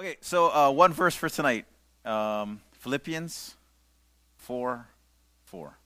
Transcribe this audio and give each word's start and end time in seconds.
Okay, 0.00 0.16
so 0.22 0.46
uh, 0.46 0.70
one 0.70 0.94
verse 0.94 1.14
for 1.14 1.28
tonight 1.28 1.66
um, 2.06 2.62
Philippians 2.72 3.54
4 4.38 4.88
4. 5.44 5.78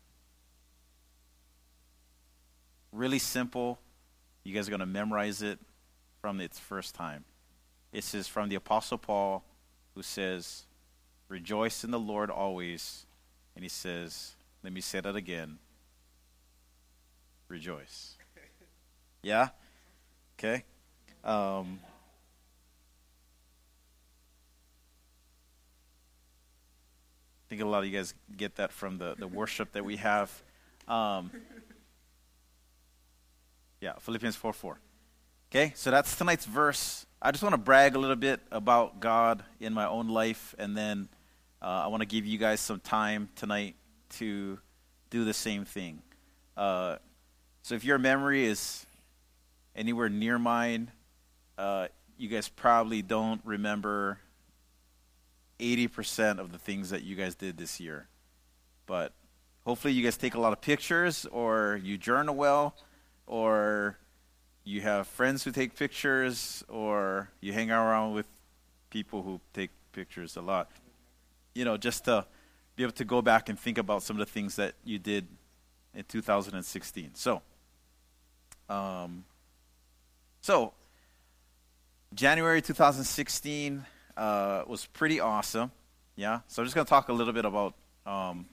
Really 2.93 3.19
simple. 3.19 3.81
You 4.45 4.55
guys 4.55 4.69
are 4.69 4.71
going 4.71 4.79
to 4.79 4.87
memorize 4.87 5.43
it 5.43 5.59
from 6.21 6.41
its 6.41 6.61
first 6.61 6.95
time. 6.95 7.25
This 7.91 8.15
is 8.15 8.29
from 8.29 8.49
the 8.51 8.55
Apostle 8.55 8.99
Paul, 8.99 9.43
who 9.97 10.03
says, 10.03 10.67
Rejoice 11.29 11.83
in 11.83 11.91
the 11.91 11.99
Lord 11.99 12.31
always. 12.31 13.07
And 13.57 13.65
he 13.65 13.69
says, 13.69 14.37
Let 14.63 14.73
me 14.73 14.81
say 14.81 15.01
that 15.01 15.17
again 15.17 15.59
rejoice. 17.49 18.15
Yeah? 19.25 19.49
Okay. 20.39 20.63
Um, 21.25 21.81
think 27.55 27.65
a 27.65 27.71
lot 27.71 27.79
of 27.79 27.85
you 27.85 27.97
guys 27.97 28.15
get 28.37 28.57
that 28.57 28.73
from 28.73 28.99
the, 28.99 29.15
the 29.17 29.29
worship 29.29 29.73
that 29.73 29.85
we 29.85 29.97
have. 29.97 30.43
Um, 30.89 31.31
yeah, 33.81 33.93
Philippians 34.01 34.35
4 34.35 34.53
4. 34.53 34.81
Okay, 35.53 35.73
so 35.77 35.93
that's 35.93 36.17
tonight's 36.17 36.47
verse. 36.47 37.07
I 37.23 37.31
just 37.31 37.45
want 37.45 37.53
to 37.53 37.59
brag 37.59 37.95
a 37.95 37.99
little 38.01 38.17
bit 38.17 38.41
about 38.51 38.99
God 38.99 39.45
in 39.61 39.73
my 39.73 39.87
own 39.87 40.09
life, 40.09 40.57
and 40.59 40.77
then 40.77 41.09
uh, 41.63 41.83
I 41.85 41.87
want 41.87 42.01
to 42.01 42.07
give 42.07 42.27
you 42.27 42.39
guys 42.39 42.61
some 42.61 42.81
time 42.81 43.29
tonight 43.37 43.77
to 44.19 44.59
do 45.11 45.25
the 45.25 45.35
same 45.35 45.65
thing. 45.65 46.03
Uh, 46.57 46.97
so 47.63 47.77
if 47.77 47.85
your 47.85 47.99
memory 47.99 48.47
is 48.47 48.85
anywhere 49.77 50.09
near 50.09 50.41
mine, 50.41 50.91
uh, 51.57 51.87
you 52.19 52.29
guys 52.29 52.49
probably 52.49 53.01
don't 53.01 53.41
remember 53.45 54.19
80% 55.59 56.39
of 56.39 56.53
the 56.53 56.59
things 56.59 56.91
that 56.91 57.03
you 57.03 57.17
guys 57.17 57.35
did 57.35 57.57
this 57.57 57.81
year. 57.81 58.09
But 58.87 59.13
hopefully, 59.65 59.95
you 59.95 60.03
guys 60.03 60.17
take 60.17 60.35
a 60.35 60.41
lot 60.41 60.53
of 60.53 60.61
pictures, 60.61 61.27
or 61.27 61.81
you 61.83 61.97
journal 61.97 62.35
well, 62.35 62.75
or 63.27 63.99
you 64.65 64.81
have 64.81 65.07
friends 65.07 65.45
who 65.45 65.53
take 65.53 65.77
pictures, 65.77 66.65
or 66.69 67.31
you 67.41 67.53
hang 67.53 67.71
around 67.71 68.15
with 68.15 68.27
people 68.91 69.23
who 69.23 69.41
take 69.53 69.71
pictures 69.93 70.37
a 70.37 70.43
lot. 70.43 70.71
You 71.55 71.65
know, 71.65 71.77
just 71.77 72.05
to 72.07 72.27
be 72.77 72.83
able 72.83 72.93
to 72.93 73.05
go 73.05 73.23
back 73.23 73.49
and 73.49 73.59
think 73.59 73.79
about 73.79 74.03
some 74.03 74.21
of 74.21 74.27
the 74.27 74.33
things 74.33 74.57
that 74.57 74.75
you 74.85 74.99
did 74.99 75.27
in 75.95 76.05
2016. 76.05 77.11
So, 77.15 77.43
um, 78.69 79.25
so 80.41 80.73
January 82.15 82.61
2016 82.61 83.85
uh, 84.17 84.65
was 84.67 84.87
pretty 84.87 85.21
awesome. 85.21 85.71
Yeah. 86.17 86.41
So 86.49 86.63
I'm 86.63 86.67
just 86.67 86.75
going 86.75 86.85
to 86.85 86.89
talk 86.89 87.09
a 87.09 87.13
little 87.13 87.33
bit 87.33 87.45
about. 87.45 87.75
Um, 88.07 88.47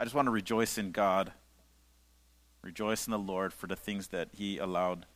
I 0.00 0.04
just 0.04 0.14
want 0.14 0.26
to 0.26 0.30
rejoice 0.30 0.78
in 0.78 0.92
God, 0.92 1.32
rejoice 2.62 3.06
in 3.06 3.10
the 3.10 3.18
Lord 3.18 3.52
for 3.52 3.66
the 3.66 3.76
things 3.76 4.08
that 4.08 4.28
He 4.32 4.58
allowed 4.58 5.06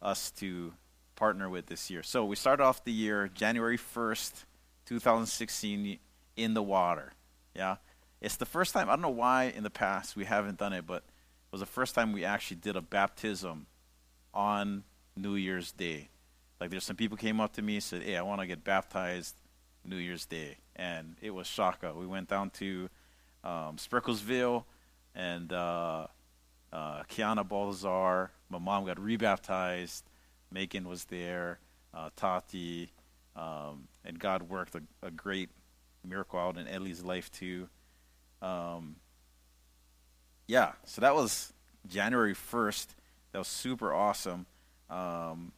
us 0.00 0.30
to 0.32 0.72
partner 1.16 1.48
with 1.48 1.66
this 1.66 1.90
year. 1.90 2.02
So 2.02 2.24
we 2.24 2.36
started 2.36 2.62
off 2.62 2.84
the 2.84 2.92
year 2.92 3.28
January 3.32 3.78
1st, 3.78 4.44
2016, 4.86 5.98
in 6.36 6.54
the 6.54 6.62
water. 6.62 7.12
Yeah. 7.54 7.76
It's 8.20 8.36
the 8.36 8.46
first 8.46 8.72
time, 8.72 8.88
I 8.88 8.92
don't 8.92 9.02
know 9.02 9.10
why 9.10 9.44
in 9.44 9.62
the 9.62 9.70
past 9.70 10.16
we 10.16 10.24
haven't 10.24 10.58
done 10.58 10.72
it, 10.72 10.86
but 10.86 10.98
it 10.98 11.52
was 11.52 11.60
the 11.60 11.66
first 11.66 11.94
time 11.94 12.12
we 12.12 12.24
actually 12.24 12.56
did 12.56 12.76
a 12.76 12.80
baptism 12.80 13.66
on 14.32 14.84
New 15.16 15.34
Year's 15.34 15.72
Day. 15.72 16.08
Like 16.64 16.70
there's 16.70 16.84
some 16.84 16.96
people 16.96 17.18
came 17.18 17.42
up 17.42 17.52
to 17.56 17.62
me 17.62 17.74
and 17.74 17.82
said, 17.82 18.02
"Hey, 18.04 18.16
I 18.16 18.22
want 18.22 18.40
to 18.40 18.46
get 18.46 18.64
baptized 18.64 19.34
New 19.84 19.98
Year's 19.98 20.24
Day," 20.24 20.56
and 20.74 21.14
it 21.20 21.28
was 21.28 21.46
Shaka. 21.46 21.92
We 21.92 22.06
went 22.06 22.30
down 22.30 22.48
to 22.52 22.88
um, 23.44 23.76
and 25.14 25.52
uh, 25.52 26.06
uh, 26.72 27.02
Kiana 27.02 27.46
Balzar. 27.46 28.30
My 28.48 28.56
mom 28.56 28.86
got 28.86 28.98
rebaptized. 28.98 30.04
Megan 30.50 30.88
was 30.88 31.04
there. 31.04 31.58
Uh, 31.92 32.08
Tati, 32.16 32.90
um, 33.36 33.86
and 34.02 34.18
God 34.18 34.44
worked 34.44 34.74
a, 34.74 34.80
a, 35.02 35.10
great 35.10 35.50
miracle 36.02 36.40
out 36.40 36.56
in 36.56 36.66
Ellie's 36.66 37.04
life 37.04 37.30
too. 37.30 37.68
Um, 38.40 38.96
yeah, 40.48 40.72
so 40.86 41.02
that 41.02 41.14
was 41.14 41.52
January 41.86 42.32
first. 42.32 42.94
That 43.32 43.38
was 43.40 43.48
super 43.48 43.92
awesome. 43.92 44.46
Um, 44.88 45.52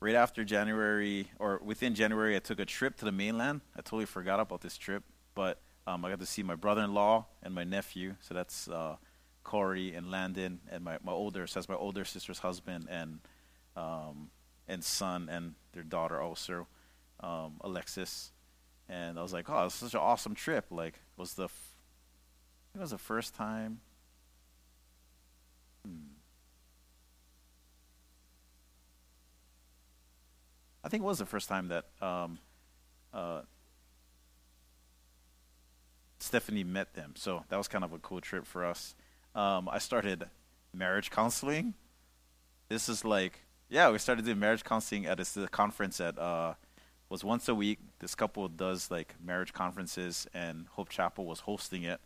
right 0.00 0.14
after 0.14 0.44
January, 0.44 1.30
or 1.38 1.60
within 1.62 1.94
January, 1.94 2.34
I 2.34 2.38
took 2.40 2.58
a 2.58 2.64
trip 2.64 2.96
to 2.96 3.04
the 3.04 3.12
mainland. 3.12 3.60
I 3.76 3.82
totally 3.82 4.06
forgot 4.06 4.40
about 4.40 4.62
this 4.62 4.76
trip, 4.76 5.04
but 5.34 5.60
um, 5.86 6.04
I 6.04 6.10
got 6.10 6.20
to 6.20 6.26
see 6.26 6.42
my 6.42 6.54
brother-in-law 6.54 7.26
and 7.42 7.54
my 7.54 7.64
nephew. 7.64 8.16
So 8.20 8.34
that's 8.34 8.68
uh, 8.68 8.96
Corey 9.44 9.94
and 9.94 10.10
Landon, 10.10 10.60
and 10.70 10.84
my, 10.84 10.98
my 11.04 11.12
older, 11.12 11.46
so 11.46 11.60
that's 11.60 11.68
my 11.68 11.74
older 11.74 12.04
sister's 12.04 12.38
husband 12.38 12.86
and 12.90 13.20
um, 13.76 14.30
and 14.68 14.84
son 14.84 15.28
and 15.30 15.54
their 15.72 15.82
daughter 15.82 16.20
also, 16.20 16.66
um, 17.20 17.54
Alexis. 17.60 18.32
And 18.88 19.18
I 19.18 19.22
was 19.22 19.32
like, 19.32 19.48
oh, 19.48 19.66
is 19.66 19.74
such 19.74 19.94
an 19.94 20.00
awesome 20.00 20.34
trip. 20.34 20.66
Like, 20.70 20.94
was 21.16 21.34
the 21.34 21.44
f- 21.44 21.76
it 22.74 22.80
was 22.80 22.90
the 22.90 22.98
first 22.98 23.34
time. 23.34 23.80
I 30.82 30.88
think 30.88 31.02
it 31.02 31.06
was 31.06 31.18
the 31.18 31.26
first 31.26 31.48
time 31.48 31.68
that 31.68 31.84
um, 32.00 32.38
uh, 33.12 33.42
Stephanie 36.18 36.64
met 36.64 36.94
them. 36.94 37.14
So 37.16 37.44
that 37.48 37.56
was 37.56 37.68
kind 37.68 37.84
of 37.84 37.92
a 37.92 37.98
cool 37.98 38.20
trip 38.20 38.46
for 38.46 38.64
us. 38.64 38.94
Um, 39.34 39.68
I 39.68 39.78
started 39.78 40.24
marriage 40.72 41.10
counseling. 41.10 41.74
This 42.68 42.88
is 42.88 43.04
like, 43.04 43.40
yeah, 43.68 43.90
we 43.90 43.98
started 43.98 44.24
doing 44.24 44.38
marriage 44.38 44.64
counseling 44.64 45.06
at 45.06 45.18
this 45.18 45.36
conference 45.50 46.00
at 46.00 46.18
uh, 46.18 46.54
was 47.10 47.24
once 47.24 47.48
a 47.48 47.54
week. 47.54 47.80
This 47.98 48.14
couple 48.14 48.48
does 48.48 48.90
like 48.90 49.14
marriage 49.22 49.52
conferences, 49.52 50.26
and 50.32 50.66
Hope 50.70 50.88
Chapel 50.88 51.26
was 51.26 51.40
hosting 51.40 51.82
it 51.82 52.00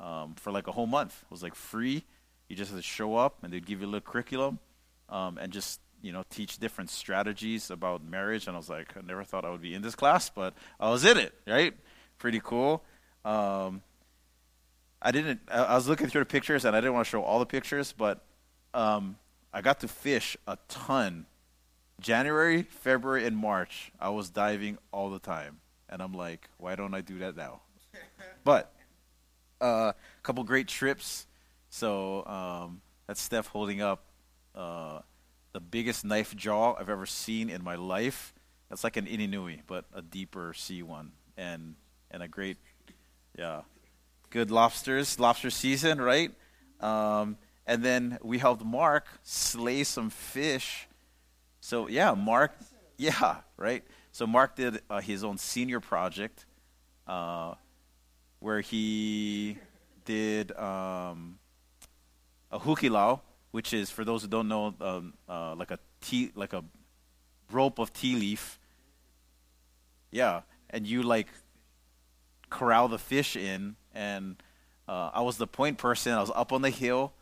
um, 0.00 0.34
for 0.36 0.50
like 0.50 0.68
a 0.68 0.72
whole 0.72 0.86
month. 0.86 1.22
It 1.22 1.30
was 1.30 1.42
like 1.42 1.54
free. 1.54 2.04
You 2.48 2.56
just 2.56 2.70
had 2.70 2.76
to 2.76 2.82
show 2.82 3.16
up, 3.16 3.38
and 3.42 3.52
they'd 3.52 3.66
give 3.66 3.80
you 3.80 3.86
a 3.86 3.90
little 3.90 4.00
curriculum, 4.00 4.60
um, 5.08 5.38
and 5.38 5.52
just 5.52 5.80
you 6.04 6.12
know, 6.12 6.22
teach 6.28 6.58
different 6.58 6.90
strategies 6.90 7.70
about 7.70 8.04
marriage. 8.04 8.46
And 8.46 8.54
I 8.54 8.58
was 8.58 8.68
like, 8.68 8.94
I 8.94 9.00
never 9.00 9.24
thought 9.24 9.46
I 9.46 9.50
would 9.50 9.62
be 9.62 9.72
in 9.72 9.80
this 9.80 9.94
class, 9.94 10.28
but 10.28 10.52
I 10.78 10.90
was 10.90 11.02
in 11.02 11.16
it, 11.16 11.32
right? 11.46 11.72
Pretty 12.18 12.40
cool. 12.44 12.84
Um, 13.24 13.80
I 15.00 15.12
didn't, 15.12 15.40
I 15.50 15.74
was 15.74 15.88
looking 15.88 16.08
through 16.08 16.20
the 16.20 16.26
pictures 16.26 16.66
and 16.66 16.76
I 16.76 16.80
didn't 16.80 16.92
want 16.92 17.06
to 17.06 17.10
show 17.10 17.22
all 17.22 17.38
the 17.38 17.46
pictures, 17.46 17.94
but 17.96 18.22
um, 18.74 19.16
I 19.50 19.62
got 19.62 19.80
to 19.80 19.88
fish 19.88 20.36
a 20.46 20.58
ton. 20.68 21.24
January, 22.00 22.64
February, 22.64 23.24
and 23.24 23.34
March, 23.34 23.90
I 23.98 24.10
was 24.10 24.28
diving 24.28 24.76
all 24.92 25.08
the 25.08 25.18
time. 25.18 25.60
And 25.88 26.02
I'm 26.02 26.12
like, 26.12 26.50
why 26.58 26.74
don't 26.74 26.92
I 26.92 27.00
do 27.00 27.18
that 27.20 27.34
now? 27.34 27.62
but 28.44 28.74
a 29.62 29.64
uh, 29.64 29.92
couple 30.22 30.44
great 30.44 30.68
trips. 30.68 31.26
So 31.70 32.26
um, 32.26 32.82
that's 33.06 33.22
Steph 33.22 33.46
holding 33.46 33.80
up. 33.80 34.04
Uh, 34.54 35.00
the 35.54 35.60
biggest 35.60 36.04
knife 36.04 36.34
jaw 36.36 36.74
I've 36.78 36.90
ever 36.90 37.06
seen 37.06 37.48
in 37.48 37.62
my 37.62 37.76
life. 37.76 38.34
That's 38.68 38.84
like 38.84 38.96
an 38.96 39.06
Inui, 39.06 39.60
but 39.66 39.84
a 39.94 40.02
deeper 40.02 40.52
sea 40.52 40.82
one, 40.82 41.12
and 41.38 41.76
and 42.10 42.22
a 42.22 42.28
great, 42.28 42.58
yeah, 43.38 43.62
good 44.30 44.50
lobsters, 44.50 45.18
lobster 45.18 45.50
season, 45.50 46.00
right? 46.00 46.32
Um, 46.80 47.38
and 47.66 47.82
then 47.82 48.18
we 48.22 48.38
helped 48.38 48.64
Mark 48.64 49.06
slay 49.22 49.84
some 49.84 50.10
fish. 50.10 50.88
So 51.60 51.86
yeah, 51.88 52.14
Mark, 52.14 52.52
yeah, 52.98 53.36
right. 53.56 53.84
So 54.10 54.26
Mark 54.26 54.56
did 54.56 54.82
uh, 54.90 55.00
his 55.00 55.22
own 55.22 55.38
senior 55.38 55.78
project, 55.78 56.46
uh, 57.06 57.54
where 58.40 58.60
he 58.60 59.58
did 60.04 60.50
um, 60.58 61.38
a 62.50 62.58
hukilau, 62.58 63.20
which 63.54 63.72
is 63.72 63.88
for 63.88 64.04
those 64.04 64.22
who 64.22 64.26
don't 64.26 64.48
know, 64.48 64.74
um, 64.80 65.14
uh, 65.28 65.54
like 65.54 65.70
a 65.70 65.78
ti, 66.00 66.32
like 66.34 66.52
a 66.52 66.64
rope 67.52 67.78
of 67.78 67.92
ti 67.92 68.16
leaf. 68.16 68.58
Yeah, 70.10 70.40
and 70.70 70.84
you 70.84 71.04
like 71.04 71.28
corral 72.50 72.88
the 72.88 72.98
fish 72.98 73.36
in, 73.36 73.76
and 73.94 74.42
uh, 74.88 75.10
I 75.14 75.20
was 75.20 75.36
the 75.36 75.46
point 75.46 75.78
person. 75.78 76.14
I 76.14 76.20
was 76.20 76.32
up 76.34 76.52
on 76.52 76.62
the 76.62 76.70
hill, 76.70 77.12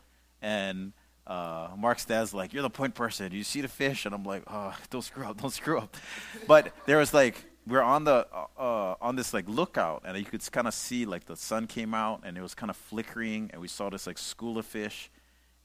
and 0.41 0.93
uh, 1.27 1.67
Mark's 1.77 2.03
dad's 2.03 2.33
like, 2.33 2.51
"You're 2.51 2.63
the 2.63 2.69
point 2.71 2.95
person. 2.95 3.31
You 3.31 3.43
see 3.43 3.61
the 3.61 3.67
fish?" 3.67 4.07
And 4.07 4.15
I'm 4.15 4.23
like, 4.23 4.41
"Oh, 4.47 4.75
don't 4.89 5.03
screw 5.03 5.25
up, 5.25 5.39
don't 5.39 5.51
screw 5.51 5.77
up." 5.77 5.95
but 6.47 6.73
there 6.87 6.97
was 6.97 7.13
like 7.13 7.35
we 7.67 7.77
are 7.77 7.83
on 7.83 8.05
the 8.05 8.25
uh, 8.57 8.95
on 8.99 9.15
this 9.15 9.35
like 9.35 9.47
lookout, 9.47 10.01
and 10.03 10.17
you 10.17 10.25
could 10.25 10.51
kind 10.51 10.67
of 10.67 10.73
see 10.73 11.05
like 11.05 11.25
the 11.25 11.37
sun 11.37 11.67
came 11.67 11.93
out, 11.93 12.21
and 12.25 12.39
it 12.39 12.41
was 12.41 12.55
kind 12.55 12.71
of 12.71 12.75
flickering, 12.75 13.51
and 13.53 13.61
we 13.61 13.67
saw 13.67 13.91
this 13.91 14.07
like 14.07 14.17
school 14.17 14.57
of 14.57 14.65
fish, 14.65 15.11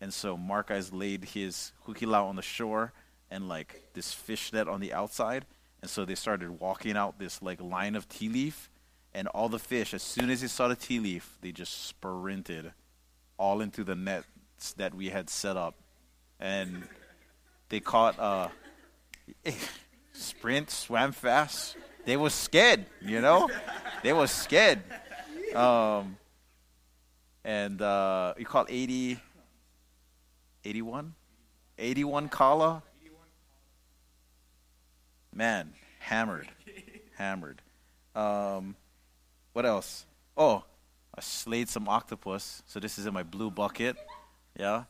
and 0.01 0.13
so 0.13 0.37
Mark 0.37 0.69
has 0.69 0.93
laid 0.93 1.25
his 1.25 1.73
hukilau 1.87 2.29
on 2.29 2.37
the 2.37 2.43
shore 2.43 2.93
and 3.31 3.49
like 3.49 3.91
this 3.95 4.13
fish 4.13 4.53
net 4.53 4.69
on 4.69 4.81
the 4.81 4.93
outside. 4.93 5.45
And 5.81 5.91
so 5.91 6.05
they 6.05 6.15
started 6.15 6.61
walking 6.61 6.97
out 6.97 7.19
this 7.19 7.43
like 7.43 7.61
line 7.61 7.95
of 7.95 8.09
ti 8.09 8.29
leaf, 8.29 8.71
and 9.15 9.29
all 9.29 9.49
the 9.49 9.59
fish, 9.59 9.95
as 9.95 10.03
soon 10.03 10.31
as 10.31 10.41
they 10.41 10.49
saw 10.49 10.69
the 10.69 10.77
ti 10.77 10.99
leaf, 10.99 11.39
they 11.41 11.53
just 11.53 11.87
sprinted 11.87 12.73
all 13.39 13.61
into 13.61 13.85
the 13.85 13.95
nets 13.95 14.73
that 14.77 14.95
we 14.95 15.11
had 15.11 15.31
set 15.31 15.57
up, 15.57 15.77
and 16.41 16.83
they 17.69 17.81
caught 17.81 18.19
uh, 18.19 18.49
sprint, 20.13 20.71
swam 20.71 21.13
fast. 21.13 21.77
They 22.05 22.17
were 22.17 22.31
scared, 22.31 22.87
you 23.01 23.21
know. 23.21 23.49
They 24.03 24.13
were 24.13 24.27
scared. 24.27 24.83
Um, 25.55 26.17
and 27.45 27.81
uh, 27.81 28.35
we 28.37 28.45
caught 28.45 28.67
80, 28.71 29.21
81, 30.69 31.15
81 31.79 32.29
kala. 32.29 32.83
Man, 35.35 35.73
hammered, 35.99 36.49
hammered. 37.17 37.63
Um, 38.15 38.77
what 39.55 39.65
else? 39.65 40.05
Oh, 40.37 40.65
I 41.15 41.21
slayed 41.21 41.71
some 41.71 41.89
octopus. 41.89 42.63
So 42.67 42.81
this 42.81 42.99
is 42.99 43.07
in 43.07 43.15
my 43.15 43.23
blue 43.23 43.51
bucket. 43.51 43.97
Yeah. 44.59 44.85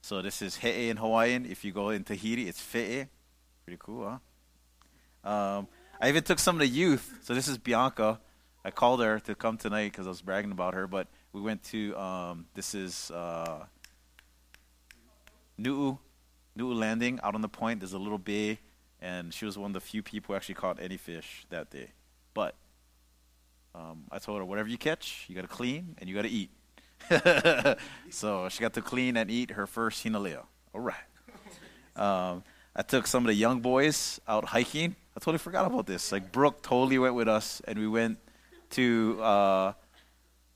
So 0.00 0.22
this 0.22 0.40
is 0.40 0.56
he'e 0.56 0.88
in 0.88 0.96
Hawaiian. 0.96 1.44
If 1.44 1.62
you 1.62 1.72
go 1.72 1.90
in 1.90 2.04
Tahiti, 2.04 2.48
it's 2.48 2.60
fe'e. 2.60 3.08
Pretty 3.64 3.78
cool, 3.80 4.18
huh? 5.24 5.30
Um, 5.30 5.68
I 6.00 6.08
even 6.08 6.22
took 6.22 6.38
some 6.38 6.56
of 6.56 6.60
the 6.60 6.66
youth. 6.66 7.18
So 7.22 7.34
this 7.34 7.48
is 7.48 7.58
Bianca. 7.58 8.18
I 8.64 8.70
called 8.70 9.02
her 9.02 9.20
to 9.20 9.34
come 9.34 9.58
tonight 9.58 9.92
because 9.92 10.06
I 10.06 10.10
was 10.10 10.22
bragging 10.22 10.52
about 10.52 10.72
her. 10.74 10.86
But 10.86 11.08
we 11.32 11.42
went 11.42 11.64
to 11.64 11.96
um, 11.98 12.46
this 12.54 12.74
is 12.74 13.10
uh, 13.10 13.66
Nu'u, 15.62 15.98
Landing 16.56 17.18
out 17.22 17.34
on 17.34 17.40
the 17.40 17.48
point. 17.48 17.80
There's 17.80 17.92
a 17.92 17.98
little 17.98 18.18
bay, 18.18 18.58
and 19.00 19.32
she 19.32 19.44
was 19.44 19.56
one 19.56 19.70
of 19.70 19.74
the 19.74 19.80
few 19.80 20.02
people 20.02 20.32
who 20.32 20.36
actually 20.36 20.56
caught 20.56 20.80
any 20.80 20.96
fish 20.96 21.46
that 21.50 21.70
day. 21.70 21.90
But 22.34 22.54
um, 23.74 24.04
I 24.10 24.18
told 24.18 24.38
her, 24.38 24.44
whatever 24.44 24.68
you 24.68 24.78
catch, 24.78 25.24
you 25.28 25.34
got 25.34 25.42
to 25.42 25.48
clean 25.48 25.96
and 25.98 26.08
you 26.08 26.14
got 26.14 26.22
to 26.22 26.28
eat. 26.28 26.50
so 28.10 28.48
she 28.48 28.60
got 28.60 28.74
to 28.74 28.82
clean 28.82 29.16
and 29.16 29.30
eat 29.30 29.52
her 29.52 29.66
first 29.66 30.04
hinalea. 30.04 30.44
All 30.74 30.80
right. 30.80 30.96
Um, 31.96 32.44
I 32.74 32.82
took 32.82 33.06
some 33.06 33.24
of 33.24 33.28
the 33.28 33.34
young 33.34 33.60
boys 33.60 34.20
out 34.26 34.46
hiking. 34.46 34.96
I 35.16 35.20
totally 35.20 35.38
forgot 35.38 35.66
about 35.66 35.86
this. 35.86 36.12
Like 36.12 36.32
Brooke 36.32 36.62
totally 36.62 36.98
went 36.98 37.14
with 37.14 37.28
us, 37.28 37.60
and 37.66 37.78
we 37.78 37.86
went 37.86 38.18
to 38.70 39.22
uh, 39.22 39.72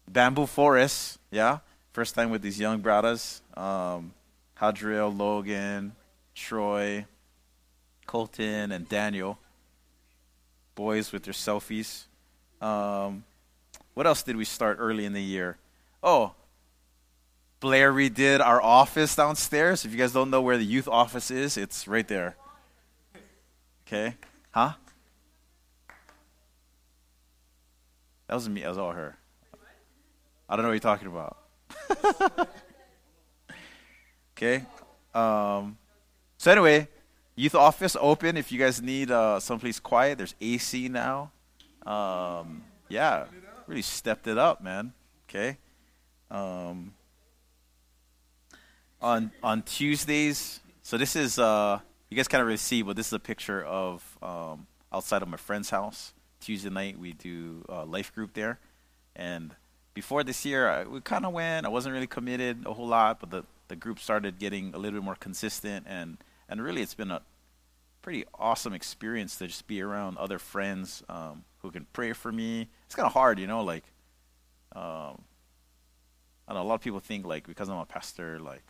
Bamboo 0.08 0.46
Forest. 0.46 1.18
Yeah, 1.30 1.58
first 1.92 2.14
time 2.14 2.30
with 2.30 2.40
these 2.40 2.58
young 2.58 2.80
brothers. 2.80 3.42
Um, 3.54 4.12
Hadriel, 4.60 5.16
Logan, 5.16 5.92
Troy, 6.34 7.06
Colton, 8.06 8.72
and 8.72 8.88
Daniel. 8.88 9.38
Boys 10.74 11.12
with 11.12 11.24
their 11.24 11.34
selfies. 11.34 12.04
Um, 12.60 13.24
what 13.94 14.06
else 14.06 14.22
did 14.22 14.36
we 14.36 14.44
start 14.44 14.78
early 14.80 15.04
in 15.04 15.12
the 15.12 15.22
year? 15.22 15.58
Oh, 16.02 16.34
Blair 17.60 17.92
redid 17.92 18.40
our 18.40 18.62
office 18.62 19.16
downstairs. 19.16 19.84
If 19.84 19.92
you 19.92 19.98
guys 19.98 20.12
don't 20.12 20.30
know 20.30 20.42
where 20.42 20.58
the 20.58 20.64
youth 20.64 20.88
office 20.88 21.30
is, 21.30 21.56
it's 21.56 21.88
right 21.88 22.06
there. 22.06 22.36
Okay? 23.86 24.14
Huh? 24.50 24.72
That 28.26 28.34
wasn't 28.34 28.54
me, 28.54 28.62
that 28.62 28.68
was 28.68 28.78
all 28.78 28.92
her. 28.92 29.16
I 30.48 30.56
don't 30.56 30.62
know 30.62 30.68
what 30.68 30.74
you're 30.74 30.80
talking 30.80 31.08
about. 31.08 31.38
okay? 34.36 34.64
Um, 35.14 35.78
so, 36.38 36.52
anyway, 36.52 36.88
youth 37.34 37.54
office 37.54 37.96
open 38.00 38.36
if 38.36 38.52
you 38.52 38.58
guys 38.58 38.82
need 38.82 39.10
uh, 39.10 39.40
someplace 39.40 39.80
quiet. 39.80 40.18
There's 40.18 40.34
AC 40.40 40.88
now. 40.88 41.32
Um, 41.84 42.62
yeah, 42.88 43.26
really 43.66 43.82
stepped 43.82 44.26
it 44.26 44.38
up, 44.38 44.62
man. 44.62 44.92
Okay? 45.28 45.58
Um, 46.30 46.92
on 49.00 49.30
on 49.42 49.62
Tuesdays. 49.62 50.60
So 50.82 50.96
this 50.96 51.16
is 51.16 51.38
uh, 51.38 51.80
you 52.10 52.16
guys 52.16 52.28
kind 52.28 52.40
of 52.40 52.46
really 52.46 52.58
see, 52.58 52.82
but 52.82 52.96
this 52.96 53.08
is 53.08 53.12
a 53.12 53.18
picture 53.18 53.64
of 53.64 54.18
um, 54.22 54.66
outside 54.92 55.22
of 55.22 55.28
my 55.28 55.36
friend's 55.36 55.70
house. 55.70 56.12
Tuesday 56.40 56.70
night 56.70 56.98
we 56.98 57.12
do 57.12 57.64
a 57.68 57.84
life 57.84 58.14
group 58.14 58.34
there, 58.34 58.58
and 59.14 59.54
before 59.94 60.22
this 60.22 60.44
year 60.44 60.68
I, 60.68 60.84
we 60.84 61.00
kind 61.00 61.24
of 61.24 61.32
went. 61.32 61.66
I 61.66 61.68
wasn't 61.68 61.94
really 61.94 62.06
committed 62.06 62.64
a 62.66 62.72
whole 62.72 62.86
lot, 62.86 63.20
but 63.20 63.30
the 63.30 63.44
the 63.68 63.76
group 63.76 63.98
started 63.98 64.38
getting 64.38 64.74
a 64.74 64.78
little 64.78 65.00
bit 65.00 65.04
more 65.04 65.16
consistent, 65.16 65.86
and 65.88 66.18
and 66.48 66.62
really 66.62 66.82
it's 66.82 66.94
been 66.94 67.10
a 67.10 67.22
pretty 68.02 68.24
awesome 68.38 68.72
experience 68.72 69.36
to 69.36 69.48
just 69.48 69.66
be 69.66 69.82
around 69.82 70.16
other 70.16 70.38
friends 70.38 71.02
um, 71.08 71.44
who 71.62 71.70
can 71.70 71.86
pray 71.92 72.12
for 72.12 72.30
me. 72.30 72.68
It's 72.86 72.94
kind 72.94 73.06
of 73.06 73.12
hard, 73.12 73.38
you 73.40 73.48
know, 73.48 73.64
like 73.64 73.84
um, 74.74 75.22
I 76.46 76.54
know 76.54 76.62
a 76.62 76.64
lot 76.64 76.74
of 76.74 76.80
people 76.80 77.00
think 77.00 77.26
like 77.26 77.46
because 77.46 77.68
I'm 77.68 77.78
a 77.78 77.84
pastor, 77.84 78.38
like 78.38 78.62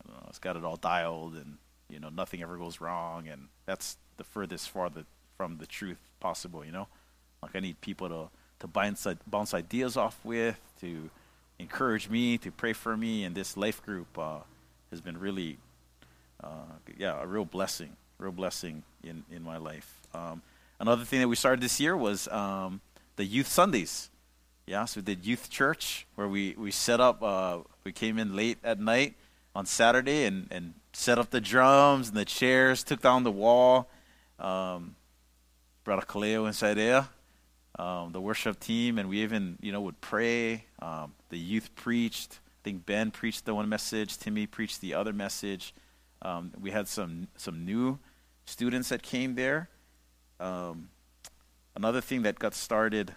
I 0.00 0.08
don't 0.08 0.16
know, 0.16 0.26
it's 0.28 0.38
got 0.38 0.56
it 0.56 0.64
all 0.64 0.76
dialed 0.76 1.34
and 1.34 1.58
you 1.88 2.00
know 2.00 2.08
nothing 2.08 2.42
ever 2.42 2.56
goes 2.56 2.80
wrong, 2.80 3.28
and 3.28 3.48
that's 3.64 3.96
the 4.16 4.24
furthest 4.24 4.70
farther 4.70 5.04
from 5.36 5.58
the 5.58 5.66
truth 5.66 6.00
possible. 6.18 6.64
You 6.64 6.72
know, 6.72 6.88
like 7.42 7.54
I 7.54 7.60
need 7.60 7.80
people 7.80 8.08
to 8.08 8.30
to 8.60 8.66
bounce 8.66 9.06
bounce 9.26 9.54
ideas 9.54 9.96
off 9.96 10.18
with, 10.24 10.58
to 10.80 11.10
encourage 11.58 12.08
me, 12.08 12.38
to 12.38 12.50
pray 12.50 12.72
for 12.72 12.96
me, 12.96 13.24
and 13.24 13.34
this 13.34 13.56
life 13.56 13.84
group 13.84 14.18
uh, 14.18 14.40
has 14.90 15.00
been 15.00 15.18
really, 15.18 15.58
uh, 16.42 16.76
yeah, 16.98 17.20
a 17.22 17.26
real 17.26 17.44
blessing, 17.44 17.96
real 18.18 18.32
blessing 18.32 18.82
in 19.02 19.24
in 19.30 19.42
my 19.42 19.56
life. 19.56 20.00
Um, 20.14 20.42
another 20.80 21.04
thing 21.04 21.20
that 21.20 21.28
we 21.28 21.36
started 21.36 21.60
this 21.60 21.80
year 21.80 21.96
was 21.96 22.28
um, 22.28 22.80
the 23.16 23.24
youth 23.24 23.48
Sundays. 23.48 24.10
Yeah, 24.66 24.84
so 24.84 24.98
we 24.98 25.04
did 25.04 25.24
youth 25.24 25.48
church 25.48 26.06
where 26.16 26.26
we, 26.26 26.56
we 26.58 26.72
set 26.72 27.00
up, 27.00 27.22
uh, 27.22 27.58
we 27.84 27.92
came 27.92 28.18
in 28.18 28.34
late 28.34 28.58
at 28.64 28.80
night 28.80 29.14
on 29.54 29.64
Saturday 29.64 30.24
and, 30.24 30.48
and 30.50 30.74
set 30.92 31.18
up 31.18 31.30
the 31.30 31.40
drums 31.40 32.08
and 32.08 32.16
the 32.16 32.24
chairs, 32.24 32.82
took 32.82 33.00
down 33.00 33.22
the 33.22 33.30
wall. 33.30 33.88
Um, 34.40 34.96
brought 35.86 36.02
a 36.02 36.06
kaleo 36.06 36.48
inside 36.48 36.74
there, 36.74 37.06
um, 37.78 38.12
the 38.12 38.20
worship 38.20 38.58
team, 38.60 38.98
and 38.98 39.08
we 39.08 39.22
even, 39.22 39.58
you 39.60 39.72
know, 39.72 39.80
would 39.82 40.00
pray. 40.00 40.64
Um, 40.80 41.14
the 41.28 41.38
youth 41.38 41.74
preached. 41.74 42.40
I 42.42 42.60
think 42.64 42.86
Ben 42.86 43.10
preached 43.10 43.44
the 43.44 43.54
one 43.54 43.68
message. 43.68 44.18
Timmy 44.18 44.46
preached 44.46 44.80
the 44.80 44.94
other 44.94 45.12
message. 45.12 45.74
Um, 46.22 46.52
we 46.60 46.70
had 46.70 46.88
some 46.88 47.28
some 47.36 47.64
new 47.64 47.98
students 48.46 48.88
that 48.88 49.02
came 49.02 49.34
there. 49.34 49.68
Um, 50.40 50.88
another 51.74 52.00
thing 52.00 52.22
that 52.22 52.38
got 52.38 52.54
started 52.54 53.14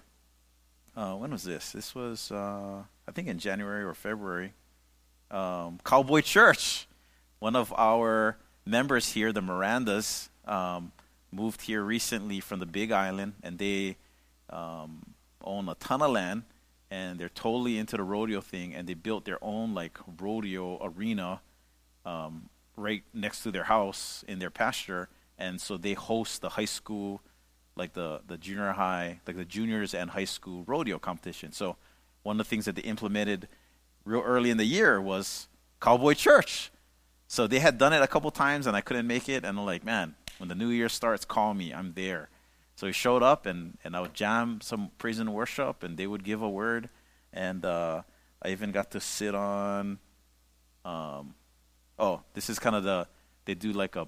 uh, 0.95 1.13
when 1.13 1.31
was 1.31 1.43
this? 1.43 1.71
This 1.71 1.95
was, 1.95 2.31
uh, 2.31 2.83
I 3.07 3.11
think, 3.13 3.29
in 3.29 3.39
January 3.39 3.83
or 3.83 3.93
February. 3.93 4.53
Um, 5.31 5.79
Cowboy 5.85 6.21
Church. 6.21 6.87
One 7.39 7.55
of 7.55 7.73
our 7.77 8.37
members 8.65 9.13
here, 9.13 9.31
the 9.31 9.41
Mirandas, 9.41 10.27
um, 10.45 10.91
moved 11.31 11.61
here 11.61 11.83
recently 11.83 12.41
from 12.41 12.59
the 12.59 12.65
Big 12.65 12.91
Island, 12.91 13.33
and 13.41 13.57
they 13.57 13.95
um, 14.49 15.15
own 15.43 15.69
a 15.69 15.75
ton 15.75 16.01
of 16.01 16.11
land, 16.11 16.43
and 16.91 17.19
they're 17.19 17.29
totally 17.29 17.77
into 17.77 17.97
the 17.97 18.03
rodeo 18.03 18.41
thing, 18.41 18.73
and 18.73 18.87
they 18.87 18.93
built 18.93 19.25
their 19.25 19.43
own 19.43 19.73
like 19.73 19.97
rodeo 20.19 20.83
arena 20.83 21.41
um, 22.05 22.49
right 22.75 23.03
next 23.13 23.43
to 23.43 23.51
their 23.51 23.65
house 23.65 24.23
in 24.27 24.39
their 24.39 24.49
pasture, 24.49 25.09
and 25.37 25.59
so 25.61 25.77
they 25.77 25.93
host 25.93 26.41
the 26.41 26.49
high 26.49 26.65
school 26.65 27.21
like 27.79 27.93
the, 27.93 28.21
the 28.27 28.37
junior 28.37 28.73
high, 28.73 29.21
like 29.25 29.37
the 29.37 29.45
juniors 29.45 29.95
and 29.95 30.11
high 30.11 30.25
school 30.25 30.63
rodeo 30.67 30.99
competition. 30.99 31.51
So 31.51 31.77
one 32.21 32.39
of 32.39 32.45
the 32.45 32.49
things 32.49 32.65
that 32.65 32.75
they 32.75 32.81
implemented 32.83 33.47
real 34.05 34.21
early 34.21 34.51
in 34.51 34.57
the 34.57 34.65
year 34.65 35.01
was 35.01 35.47
Cowboy 35.81 36.13
Church. 36.13 36.71
So 37.27 37.47
they 37.47 37.59
had 37.59 37.77
done 37.77 37.93
it 37.93 38.01
a 38.01 38.07
couple 38.07 38.29
times 38.31 38.67
and 38.67 38.75
I 38.75 38.81
couldn't 38.81 39.07
make 39.07 39.29
it. 39.29 39.45
And 39.45 39.57
I'm 39.57 39.65
like, 39.65 39.83
man, 39.83 40.15
when 40.37 40.49
the 40.49 40.55
new 40.55 40.69
year 40.69 40.89
starts, 40.89 41.25
call 41.25 41.53
me. 41.53 41.73
I'm 41.73 41.93
there. 41.93 42.29
So 42.79 42.87
he 42.87 42.93
showed 42.93 43.21
up 43.21 43.45
and, 43.45 43.77
and 43.83 43.93
I 43.93 43.99
would 43.99 44.13
jam 44.13 44.61
some 44.61 44.91
praise 44.97 45.19
and 45.19 45.33
worship 45.33 45.83
and 45.83 45.97
they 45.97 46.07
would 46.07 46.23
give 46.23 46.41
a 46.41 46.47
word. 46.47 46.87
And 47.33 47.65
uh, 47.65 48.03
I 48.41 48.51
even 48.51 48.71
got 48.71 48.91
to 48.91 49.01
sit 49.01 49.35
on, 49.35 49.99
um, 50.85 51.33
oh, 51.99 52.21
this 52.35 52.49
is 52.49 52.57
kind 52.57 52.77
of 52.77 52.85
the, 52.85 53.05
they 53.43 53.53
do 53.53 53.73
like 53.73 53.97
a 53.97 54.07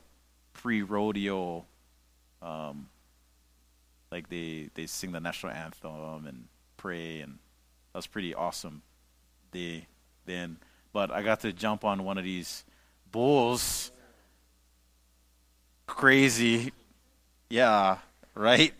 pre 0.53 0.83
rodeo 0.83 1.65
um, 2.41 2.87
like 4.09 4.29
they 4.29 4.69
they 4.73 4.85
sing 4.85 5.11
the 5.11 5.19
national 5.19 5.51
anthem 5.51 6.25
and 6.25 6.45
pray 6.77 7.19
and 7.19 7.39
that 7.91 7.97
was 7.97 8.07
pretty 8.07 8.33
awesome 8.33 8.83
day 9.51 9.85
then. 10.25 10.55
But 10.93 11.11
i 11.11 11.23
got 11.23 11.41
to 11.41 11.51
jump 11.51 11.83
on 11.83 12.05
one 12.05 12.17
of 12.17 12.23
these 12.23 12.63
bulls. 13.11 13.91
Crazy. 15.87 16.71
Yeah 17.49 17.97
right 18.35 18.73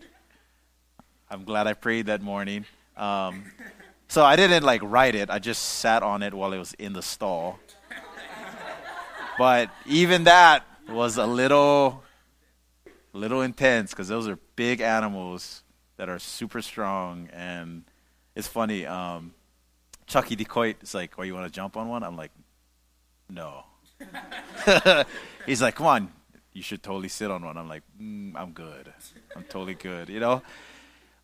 i'm 1.30 1.44
glad 1.44 1.66
i 1.66 1.74
prayed 1.74 2.06
that 2.06 2.22
morning 2.22 2.64
um, 2.96 3.44
so 4.08 4.24
i 4.24 4.36
didn't 4.36 4.62
like 4.62 4.80
ride 4.84 5.14
it 5.14 5.30
i 5.30 5.38
just 5.38 5.62
sat 5.62 6.02
on 6.02 6.22
it 6.22 6.34
while 6.34 6.52
it 6.52 6.58
was 6.58 6.74
in 6.74 6.92
the 6.92 7.02
stall 7.02 7.58
but 9.38 9.70
even 9.86 10.24
that 10.24 10.64
was 10.88 11.16
a 11.16 11.26
little 11.26 12.02
little 13.12 13.42
intense 13.42 13.90
because 13.90 14.08
those 14.08 14.28
are 14.28 14.38
big 14.56 14.80
animals 14.80 15.62
that 15.96 16.08
are 16.08 16.18
super 16.18 16.62
strong. 16.62 17.28
And 17.32 17.84
it's 18.34 18.48
funny. 18.48 18.86
Um, 18.86 19.34
Chucky 20.06 20.36
Decoit 20.36 20.76
is 20.82 20.94
like, 20.94 21.12
"Oh, 21.18 21.22
you 21.22 21.34
want 21.34 21.46
to 21.46 21.52
jump 21.52 21.76
on 21.76 21.88
one?" 21.88 22.02
I'm 22.02 22.16
like, 22.16 22.32
"No." 23.28 23.64
He's 25.46 25.62
like, 25.62 25.76
"Come 25.76 25.86
on, 25.86 26.12
you 26.52 26.62
should 26.62 26.82
totally 26.82 27.08
sit 27.08 27.30
on 27.30 27.44
one." 27.44 27.56
I'm 27.56 27.68
like, 27.68 27.82
mm, 28.00 28.32
"I'm 28.36 28.52
good. 28.52 28.92
I'm 29.36 29.44
totally 29.44 29.74
good." 29.74 30.08
You 30.08 30.20
know. 30.20 30.42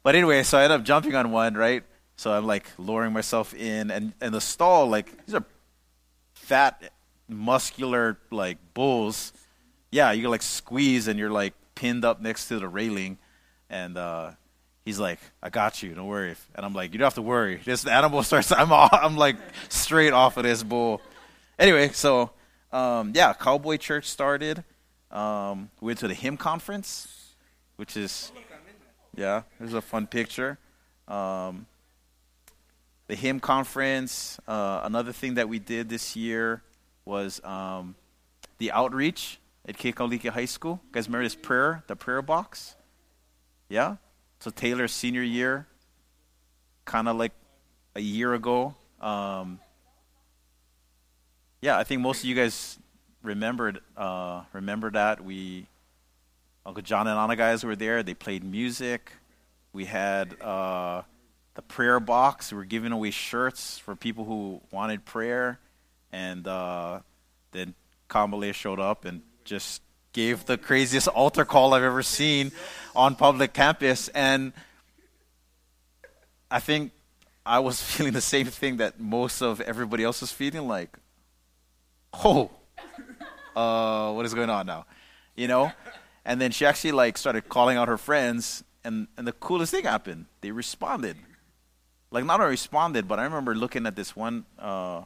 But 0.02 0.14
anyway, 0.14 0.42
so 0.42 0.58
I 0.58 0.64
end 0.64 0.72
up 0.72 0.84
jumping 0.84 1.14
on 1.14 1.30
one, 1.30 1.54
right? 1.54 1.82
So 2.16 2.32
I'm 2.32 2.46
like 2.46 2.66
lowering 2.78 3.12
myself 3.12 3.54
in, 3.54 3.90
and 3.90 4.12
and 4.20 4.34
the 4.34 4.40
stall, 4.40 4.88
like 4.88 5.26
these 5.26 5.34
are 5.34 5.44
fat, 6.34 6.92
muscular 7.28 8.18
like 8.30 8.58
bulls. 8.74 9.32
Yeah, 9.90 10.12
you 10.12 10.28
like 10.28 10.42
squeeze, 10.42 11.08
and 11.08 11.18
you're 11.18 11.30
like 11.30 11.54
pinned 11.74 12.04
up 12.04 12.20
next 12.20 12.48
to 12.48 12.58
the 12.58 12.68
railing, 12.68 13.18
and 13.70 13.96
uh, 13.96 14.30
he's 14.84 14.98
like, 14.98 15.20
"I 15.42 15.50
got 15.50 15.82
you, 15.82 15.94
don't 15.94 16.06
worry." 16.06 16.34
And 16.54 16.66
I'm 16.66 16.74
like, 16.74 16.92
"You 16.92 16.98
don't 16.98 17.06
have 17.06 17.14
to 17.14 17.22
worry." 17.22 17.60
This 17.64 17.86
animal 17.86 18.22
starts. 18.24 18.50
I'm 18.50 18.72
off, 18.72 18.90
I'm 18.92 19.16
like 19.16 19.36
straight 19.68 20.12
off 20.12 20.36
of 20.36 20.42
this 20.42 20.62
bull. 20.62 21.00
Anyway, 21.58 21.90
so 21.90 22.30
um, 22.72 23.12
yeah, 23.14 23.32
Cowboy 23.32 23.76
Church 23.76 24.06
started. 24.06 24.64
Um, 25.10 25.70
we 25.80 25.86
went 25.86 25.98
to 26.00 26.08
the 26.08 26.14
hymn 26.14 26.36
conference, 26.36 27.34
which 27.76 27.96
is 27.96 28.32
yeah, 29.16 29.42
there's 29.58 29.74
a 29.74 29.80
fun 29.80 30.06
picture. 30.06 30.58
Um, 31.08 31.66
the 33.08 33.16
hymn 33.16 33.40
conference. 33.40 34.38
Uh, 34.46 34.82
another 34.84 35.12
thing 35.12 35.34
that 35.34 35.48
we 35.48 35.58
did 35.58 35.88
this 35.88 36.14
year 36.14 36.62
was 37.04 37.42
um, 37.42 37.96
the 38.58 38.70
outreach 38.70 39.40
at 39.66 39.76
Kekaulike 39.76 40.28
High 40.28 40.44
School. 40.44 40.80
You 40.84 40.92
guys 40.92 41.08
remember 41.08 41.24
this 41.24 41.34
prayer, 41.34 41.82
the 41.86 41.96
prayer 41.96 42.22
box? 42.22 42.76
Yeah? 43.68 43.96
So 44.40 44.50
Taylor's 44.50 44.92
senior 44.92 45.22
year, 45.22 45.66
kind 46.84 47.08
of 47.08 47.16
like 47.16 47.32
a 47.96 48.00
year 48.00 48.34
ago. 48.34 48.74
Um, 49.00 49.58
yeah, 51.60 51.76
I 51.78 51.84
think 51.84 52.02
most 52.02 52.20
of 52.20 52.26
you 52.26 52.36
guys 52.36 52.78
remembered 53.22 53.80
uh, 53.96 54.42
remember 54.52 54.90
that. 54.90 55.24
We 55.24 55.66
Uncle 56.64 56.82
John 56.82 57.06
and 57.06 57.18
Anna 57.18 57.36
guys 57.36 57.64
were 57.64 57.76
there. 57.76 58.02
They 58.02 58.14
played 58.14 58.44
music. 58.44 59.12
We 59.72 59.86
had 59.86 60.40
uh, 60.40 61.02
the 61.54 61.62
prayer 61.62 61.98
box. 61.98 62.52
We 62.52 62.58
were 62.58 62.64
giving 62.64 62.92
away 62.92 63.10
shirts 63.10 63.78
for 63.78 63.96
people 63.96 64.24
who 64.24 64.60
wanted 64.70 65.04
prayer. 65.04 65.58
And 66.12 66.46
uh, 66.46 67.00
then 67.52 67.74
Kamale 68.08 68.52
showed 68.52 68.80
up 68.80 69.04
and 69.04 69.22
just 69.44 69.82
gave 70.12 70.44
the 70.46 70.58
craziest 70.58 71.08
altar 71.08 71.44
call 71.44 71.74
I've 71.74 71.82
ever 71.82 72.02
seen 72.02 72.52
on 72.94 73.14
public 73.14 73.52
campus. 73.52 74.08
And 74.08 74.52
I 76.50 76.60
think 76.60 76.92
I 77.46 77.60
was 77.60 77.80
feeling 77.90 78.12
the 78.12 78.20
same 78.20 78.46
thing 78.46 78.76
that 78.78 79.00
most 79.00 79.42
of 79.42 79.60
everybody 79.60 80.04
else 80.04 80.20
was 80.20 80.32
feeling 80.32 80.68
like, 80.68 80.96
oh, 82.12 82.50
uh, 83.58 84.12
what 84.12 84.24
is 84.24 84.34
going 84.34 84.50
on 84.50 84.66
now? 84.66 84.86
You 85.36 85.48
know? 85.48 85.72
And 86.24 86.40
then 86.40 86.50
she 86.50 86.64
actually 86.64 86.92
like 86.92 87.18
started 87.18 87.48
calling 87.48 87.76
out 87.76 87.88
her 87.88 87.98
friends, 87.98 88.62
and, 88.84 89.08
and 89.16 89.26
the 89.26 89.32
coolest 89.32 89.72
thing 89.72 89.84
happened. 89.84 90.26
They 90.42 90.50
responded. 90.50 91.16
Like 92.10 92.24
not 92.24 92.40
only 92.40 92.52
responded, 92.52 93.08
but 93.08 93.18
I 93.18 93.24
remember 93.24 93.54
looking 93.54 93.86
at 93.86 93.96
this 93.96 94.14
one, 94.14 94.44
uh, 94.58 95.02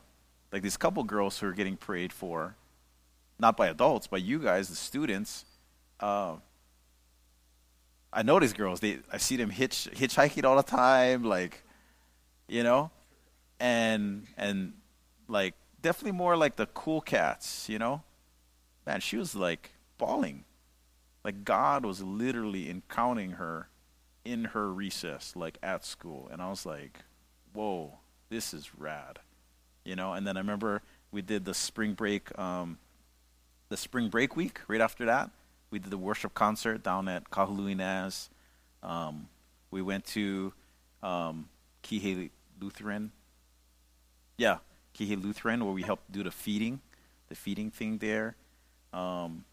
like 0.53 0.63
these 0.63 0.77
couple 0.77 1.03
girls 1.05 1.39
who 1.39 1.47
were 1.47 1.53
getting 1.53 1.77
prayed 1.77 2.13
for, 2.13 2.57
not 3.39 3.57
by 3.57 3.69
adults, 3.69 4.07
by 4.07 4.19
you 4.19 4.39
guys, 4.39 4.69
the 4.69 4.77
students. 4.77 5.45
Uh, 5.99 6.37
I 8.13 8.23
know 8.23 8.39
these 8.39 8.53
girls. 8.53 8.81
They 8.81 8.99
I 9.11 9.17
see 9.17 9.37
them 9.37 9.51
hitch 9.51 9.89
hitchhiking 9.95 10.45
all 10.45 10.57
the 10.57 10.63
time, 10.63 11.25
like, 11.25 11.63
you 12.47 12.63
know, 12.63 12.91
and 13.59 14.27
and 14.37 14.75
like 15.29 15.55
definitely 15.81 16.13
more 16.13 16.37
like 16.37 16.57
the 16.57 16.67
cool 16.67 17.01
cats, 17.01 17.69
you 17.69 17.79
know. 17.79 18.03
Man, 18.87 19.01
she 19.01 19.17
was 19.17 19.35
like 19.35 19.73
bawling 19.99 20.45
like 21.25 21.45
God 21.45 21.85
was 21.85 22.03
literally 22.03 22.69
encountering 22.69 23.33
her 23.33 23.69
in 24.25 24.47
her 24.47 24.73
recess, 24.73 25.35
like 25.37 25.59
at 25.63 25.85
school. 25.85 26.29
And 26.33 26.43
I 26.43 26.51
was 26.51 26.67
like, 26.67 27.01
whoa, 27.53 27.99
this 28.29 28.53
is 28.53 28.75
rad. 28.77 29.21
You 29.85 29.97
know, 29.97 30.13
and 30.13 30.27
then 30.27 30.37
I 30.37 30.41
remember 30.41 30.83
we 31.11 31.23
did 31.23 31.45
the 31.45 31.55
spring 31.55 31.95
break, 31.95 32.37
um, 32.39 32.79
the 33.69 33.77
spring 33.77 34.09
break 34.09 34.37
week 34.37 34.61
right 34.69 34.81
after 34.81 35.05
that. 35.07 35.31
We 35.71 35.79
did 35.79 35.91
the 35.91 35.99
worship 35.99 36.35
concert 36.35 36.83
down 36.83 37.09
at 37.09 37.31
Kahului 37.31 38.19
Um, 38.83 39.29
we 39.71 39.81
went 39.81 40.05
to 40.07 40.53
um, 41.03 41.49
Kihei 41.83 42.31
Lutheran. 42.61 43.11
Yeah, 44.39 44.59
Kihei 44.97 45.23
Lutheran, 45.23 45.65
where 45.65 45.73
we 45.73 45.83
helped 45.83 46.13
do 46.13 46.23
the 46.23 46.31
feeding, 46.31 46.81
the 47.29 47.35
feeding 47.35 47.71
thing 47.71 47.99
there. 47.99 48.37
Um, 48.93 49.45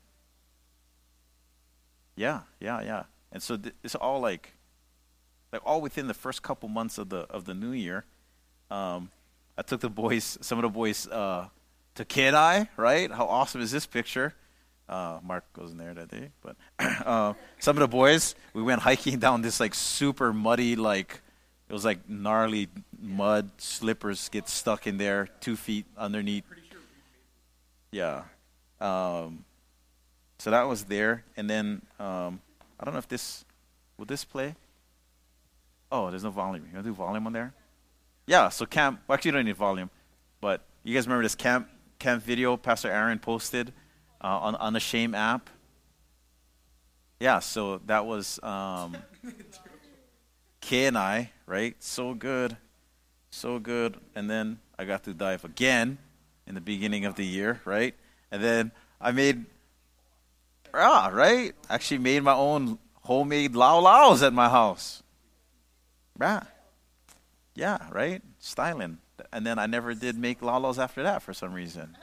yeah, 2.16 2.42
yeah, 2.60 2.82
yeah. 2.82 3.04
And 3.32 3.42
so 3.42 3.58
th- 3.58 3.76
it's 3.84 3.96
all 3.96 4.20
like, 4.20 4.54
like 5.54 5.62
all 5.66 5.82
within 5.82 6.08
the 6.08 6.14
first 6.14 6.44
couple 6.44 6.68
months 6.70 6.98
of 6.98 7.10
the 7.10 7.20
of 7.30 7.46
the 7.46 7.54
new 7.54 7.72
year. 7.72 8.06
Um, 8.70 9.10
I 9.58 9.62
took 9.62 9.82
the 9.82 9.90
boys, 9.90 10.38
some 10.42 10.58
of 10.58 10.64
the 10.64 10.70
boys, 10.70 11.08
uh, 11.08 11.48
to 11.96 12.06
Kenai. 12.06 12.66
Right? 12.78 13.12
How 13.12 13.26
awesome 13.26 13.62
is 13.62 13.72
this 13.72 13.86
picture? 13.86 14.34
Uh, 14.88 15.20
Mark 15.24 15.46
goes 15.54 15.72
in 15.72 15.78
there 15.78 15.94
that 15.94 16.10
day, 16.10 16.32
but 16.42 16.56
uh, 17.06 17.34
some 17.60 17.78
of 17.78 17.82
the 17.82 17.88
boys, 17.88 18.34
we 18.54 18.64
went 18.64 18.82
hiking 18.82 19.20
down 19.20 19.44
this 19.44 19.60
like 19.60 19.76
super 19.76 20.34
muddy, 20.34 20.76
like 20.76 21.22
it 21.70 21.74
was 21.74 21.86
like 21.86 22.10
gnarly 22.10 22.68
mud. 23.00 23.52
Slippers 23.60 24.30
get 24.30 24.50
stuck 24.50 24.88
in 24.88 24.98
there, 24.98 25.30
two 25.40 25.56
feet 25.56 25.86
underneath. 25.96 26.44
Yeah. 27.92 28.24
Um, 28.82 29.46
so 30.38 30.52
that 30.52 30.64
was 30.64 30.86
there, 30.86 31.24
and 31.36 31.50
then 31.50 31.82
um, 32.00 32.40
I 32.80 32.86
don't 32.86 32.94
know 32.94 33.00
if 33.00 33.08
this 33.08 33.44
will 33.98 34.06
this 34.06 34.24
play. 34.24 34.56
Oh, 35.92 36.10
there's 36.10 36.24
no 36.24 36.32
volume. 36.32 36.66
You 36.68 36.74
want 36.74 36.86
to 36.86 36.92
do 36.92 36.96
volume 36.96 37.28
on 37.28 37.34
there? 37.34 37.54
Yeah. 38.26 38.50
So 38.50 38.66
camp. 38.66 39.02
Well, 39.08 39.16
actually, 39.16 39.30
you 39.30 39.34
don't 39.34 39.46
need 39.46 39.58
volume, 39.58 39.90
but 40.40 40.62
you 40.84 40.94
guys 40.94 41.08
remember 41.08 41.24
this 41.24 41.36
camp 41.36 41.68
camp 41.98 42.24
video 42.24 42.56
Pastor 42.56 42.90
Aaron 42.90 43.20
posted 43.20 43.74
uh, 44.24 44.28
on 44.28 44.56
on 44.56 44.74
the 44.74 44.80
Shame 44.80 45.14
app. 45.14 45.50
Yeah. 47.20 47.40
So 47.40 47.80
that 47.88 48.06
was 48.06 48.40
um, 48.42 48.96
Kay 50.62 50.86
and 50.86 50.98
I, 50.98 51.32
right? 51.46 51.76
So 51.80 52.14
good, 52.14 52.56
so 53.30 53.60
good. 53.60 53.98
And 54.16 54.30
then 54.30 54.60
I 54.78 54.86
got 54.86 55.04
to 55.04 55.14
dive 55.14 55.44
again 55.44 55.98
in 56.48 56.56
the 56.56 56.62
beginning 56.62 57.06
of 57.06 57.16
the 57.16 57.26
year, 57.26 57.60
right? 57.66 57.96
And 58.32 58.44
then 58.44 58.72
I 59.02 59.12
made 59.12 59.46
yeah, 60.74 61.10
right? 61.10 61.54
Actually 61.70 62.00
made 62.00 62.24
my 62.24 62.34
own 62.34 62.78
homemade 63.02 63.54
laulaus 63.54 64.26
at 64.26 64.34
my 64.34 64.50
house. 64.50 65.04
Yeah. 66.20 66.44
Yeah, 67.56 67.80
right? 67.92 68.22
Styling. 68.40 69.00
And 69.34 69.46
then 69.46 69.60
I 69.60 69.66
never 69.66 69.94
did 69.94 70.18
make 70.18 70.42
laulaus 70.42 70.78
after 70.78 71.04
that 71.04 71.22
for 71.22 71.34
some 71.34 71.54
reason. 71.54 71.98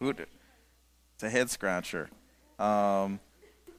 it's 0.00 1.22
a 1.22 1.30
head 1.30 1.50
scratcher. 1.50 2.10
Um, 2.58 3.20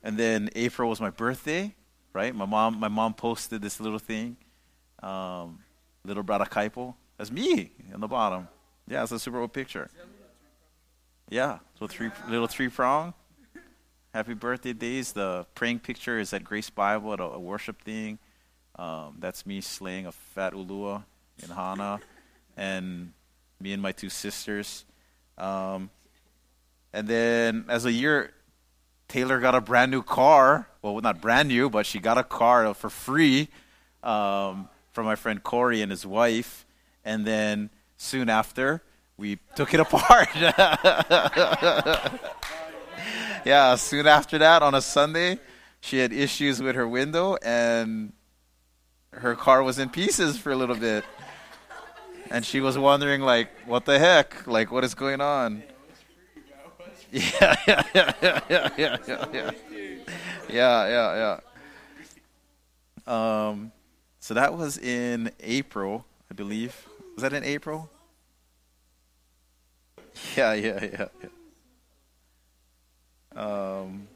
and 0.04 0.18
then 0.18 0.50
April 0.56 0.90
was 0.90 1.00
my 1.00 1.12
birthday, 1.12 1.74
right? 2.14 2.34
My 2.34 2.46
mom, 2.46 2.80
my 2.80 2.88
mom 2.88 3.14
posted 3.14 3.62
this 3.62 3.80
little 3.80 4.00
thing, 4.00 4.38
um, 5.04 5.60
little 6.04 6.24
brother 6.24 6.46
Kaipo. 6.46 6.96
That's 7.18 7.32
me 7.32 7.72
in 7.94 8.02
the 8.02 8.08
bottom. 8.08 8.48
Yeah, 8.88 9.04
it's 9.04 9.12
a 9.12 9.20
super 9.20 9.40
old 9.40 9.54
picture. 9.54 9.90
Yeah, 11.32 11.60
so 11.80 11.88
three 11.88 12.12
little 12.28 12.48
three 12.48 12.68
prong. 12.68 13.14
Happy 14.14 14.34
birthday 14.34 14.74
days. 14.74 15.14
The 15.14 15.46
praying 15.56 15.80
picture 15.80 16.20
is 16.20 16.34
at 16.34 16.44
Grace 16.44 16.70
Bible 16.70 17.14
at 17.14 17.22
a, 17.22 17.24
a 17.24 17.40
worship 17.40 17.82
thing. 17.84 18.20
Um, 18.76 19.16
that's 19.18 19.46
me 19.46 19.62
slaying 19.62 20.08
a 20.08 20.12
fat 20.12 20.52
ulua 20.52 21.06
in 21.42 21.48
Hana, 21.48 22.02
and 22.58 23.14
me 23.62 23.72
and 23.72 23.82
my 23.82 23.94
two 23.94 24.10
sisters. 24.10 24.84
Um, 25.38 25.90
and 26.92 27.08
then 27.08 27.64
as 27.70 27.86
a 27.86 27.94
year, 27.94 28.34
Taylor 29.08 29.40
got 29.40 29.56
a 29.56 29.62
brand 29.62 29.90
new 29.90 30.04
car. 30.04 30.68
Well, 30.82 31.00
not 31.00 31.22
brand 31.22 31.48
new, 31.48 31.70
but 31.70 31.86
she 31.86 32.00
got 32.00 32.18
a 32.18 32.26
car 32.26 32.74
for 32.74 32.90
free 32.90 33.48
um, 34.04 34.68
from 34.92 35.06
my 35.06 35.16
friend 35.16 35.42
Corey 35.42 35.82
and 35.82 35.92
his 35.92 36.06
wife. 36.06 36.66
And 37.06 37.26
then 37.26 37.70
soon 37.96 38.28
after, 38.28 38.84
we 39.18 39.40
took 39.56 39.74
it 39.74 39.80
apart. 39.80 40.30
yeah, 43.46 43.76
soon 43.76 44.08
after 44.08 44.38
that, 44.40 44.64
on 44.64 44.76
a 44.76 44.82
Sunday, 44.82 45.40
she 45.82 45.98
had 46.00 46.14
issues 46.14 46.62
with 46.62 46.76
her 46.76 46.88
window 46.88 47.38
and 47.44 48.14
her 49.12 49.36
car 49.36 49.62
was 49.64 49.80
in 49.80 49.90
pieces 49.90 50.38
for 50.38 50.52
a 50.52 50.56
little 50.56 50.76
bit. 50.76 51.04
And 52.30 52.46
she 52.46 52.62
was 52.62 52.78
wondering, 52.78 53.22
like, 53.22 53.50
what 53.66 53.86
the 53.86 54.00
heck? 54.00 54.48
Like, 54.48 54.72
what 54.72 54.84
is 54.84 54.96
going 54.96 55.22
on? 55.22 55.64
Yeah, 57.14 57.56
yeah, 57.68 57.84
yeah, 57.94 58.14
yeah, 58.22 58.70
yeah, 58.78 58.98
yeah, 59.08 59.26
yeah. 59.34 60.88
yeah, 60.88 61.40
yeah. 63.06 63.50
Um, 63.50 63.74
so 64.22 64.34
that 64.36 64.58
was 64.58 64.78
in 64.78 65.32
April, 65.42 66.06
I 66.30 66.36
believe. 66.36 66.88
Was 67.16 67.24
that 67.24 67.34
in 67.34 67.44
April? 67.44 67.90
Yeah, 70.38 70.54
yeah, 70.54 70.86
yeah. 70.94 71.08
Um, 73.36 74.08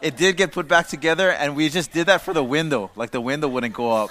it 0.00 0.16
did 0.16 0.36
get 0.36 0.52
put 0.52 0.68
back 0.68 0.88
together, 0.88 1.30
and 1.30 1.56
we 1.56 1.68
just 1.68 1.92
did 1.92 2.06
that 2.06 2.22
for 2.22 2.32
the 2.32 2.44
window. 2.44 2.90
Like 2.96 3.10
the 3.10 3.20
window 3.20 3.48
wouldn't 3.48 3.74
go 3.74 3.92
up. 3.92 4.10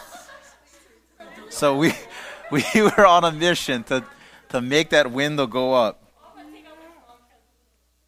So 1.49 1.77
we 1.77 1.93
we 2.51 2.63
were 2.75 3.05
on 3.05 3.23
a 3.23 3.31
mission 3.31 3.83
to 3.85 4.03
to 4.49 4.61
make 4.61 4.89
that 4.91 5.11
window 5.11 5.47
go 5.47 5.73
up. 5.73 6.03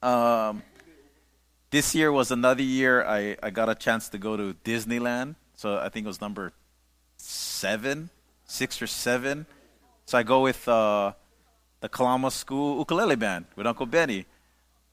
Um, 0.02 0.64
this 1.70 1.94
year 1.94 2.12
was 2.12 2.32
another 2.32 2.64
year 2.64 3.06
I, 3.06 3.38
I 3.42 3.52
got 3.52 3.70
a 3.70 3.76
chance 3.76 4.10
to 4.10 4.18
go 4.18 4.36
to 4.36 4.56
Disneyland. 4.66 5.36
So 5.56 5.78
I 5.78 5.90
think 5.90 6.06
it 6.06 6.08
was 6.08 6.22
number 6.22 6.54
seven, 7.18 8.10
six 8.46 8.82
or 8.82 8.88
seven. 8.88 9.46
So 10.06 10.18
I 10.18 10.24
go 10.24 10.42
with 10.42 10.68
uh, 10.68 11.14
the 11.80 11.90
Kalama 11.90 12.32
School 12.32 12.80
ukulele 12.80 13.16
band 13.16 13.46
with 13.56 13.66
Uncle 13.68 13.86
Benny. 13.86 14.26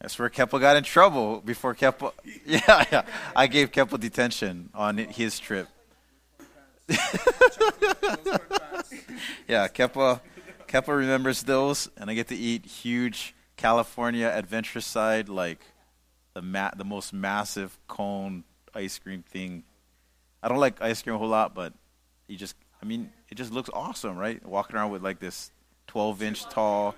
That's 0.01 0.17
where 0.19 0.29
Keppel 0.29 0.59
got 0.61 0.77
in 0.77 0.85
trouble 0.85 1.41
before 1.41 1.75
Keppel. 1.75 2.15
Yeah, 2.47 2.85
yeah. 2.93 3.03
I 3.35 3.47
gave 3.47 3.73
Keppel 3.73 3.99
detention 3.99 4.71
on 4.75 4.97
his 4.99 5.39
trip. 5.39 5.69
yeah, 9.49 9.69
Keppel, 9.69 10.21
Keppel 10.67 10.95
remembers 10.95 11.43
those, 11.43 11.91
and 11.97 12.09
I 12.09 12.15
get 12.15 12.29
to 12.29 12.37
eat 12.37 12.65
huge 12.65 13.35
California 13.57 14.31
Adventure 14.35 14.81
Side, 14.81 15.29
like 15.29 15.61
the 16.35 16.43
ma- 16.43 16.71
the 16.77 16.85
most 16.85 17.13
massive 17.13 17.77
cone 17.89 18.45
ice 18.75 18.99
cream 18.99 19.23
thing. 19.23 19.65
I 20.43 20.49
don't 20.49 20.59
like 20.59 20.81
ice 20.81 21.03
cream 21.03 21.17
a 21.17 21.19
whole 21.19 21.29
lot, 21.29 21.55
but 21.55 21.73
you 22.29 22.37
just, 22.37 22.55
I 22.83 22.85
mean, 22.85 23.11
it 23.29 23.35
just 23.35 23.53
looks 23.53 23.71
awesome, 23.73 24.17
right? 24.17 24.45
Walking 24.47 24.77
around 24.77 24.91
with 24.91 25.03
like 25.03 25.19
this 25.19 25.51
12 25.89 26.23
inch 26.23 26.45
tall. 26.49 26.95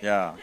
Yeah. 0.00 0.36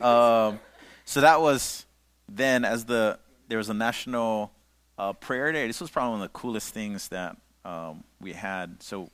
Um, 0.00 0.60
so 1.04 1.20
that 1.20 1.40
was 1.40 1.86
then 2.28 2.64
as 2.64 2.84
the 2.84 3.18
there 3.48 3.58
was 3.58 3.68
a 3.68 3.74
national 3.74 4.52
uh, 4.98 5.12
prayer 5.12 5.52
day. 5.52 5.66
This 5.66 5.80
was 5.80 5.90
probably 5.90 6.12
one 6.12 6.22
of 6.22 6.32
the 6.32 6.38
coolest 6.38 6.72
things 6.72 7.08
that 7.08 7.36
um, 7.64 8.04
we 8.20 8.32
had. 8.32 8.82
So, 8.82 9.10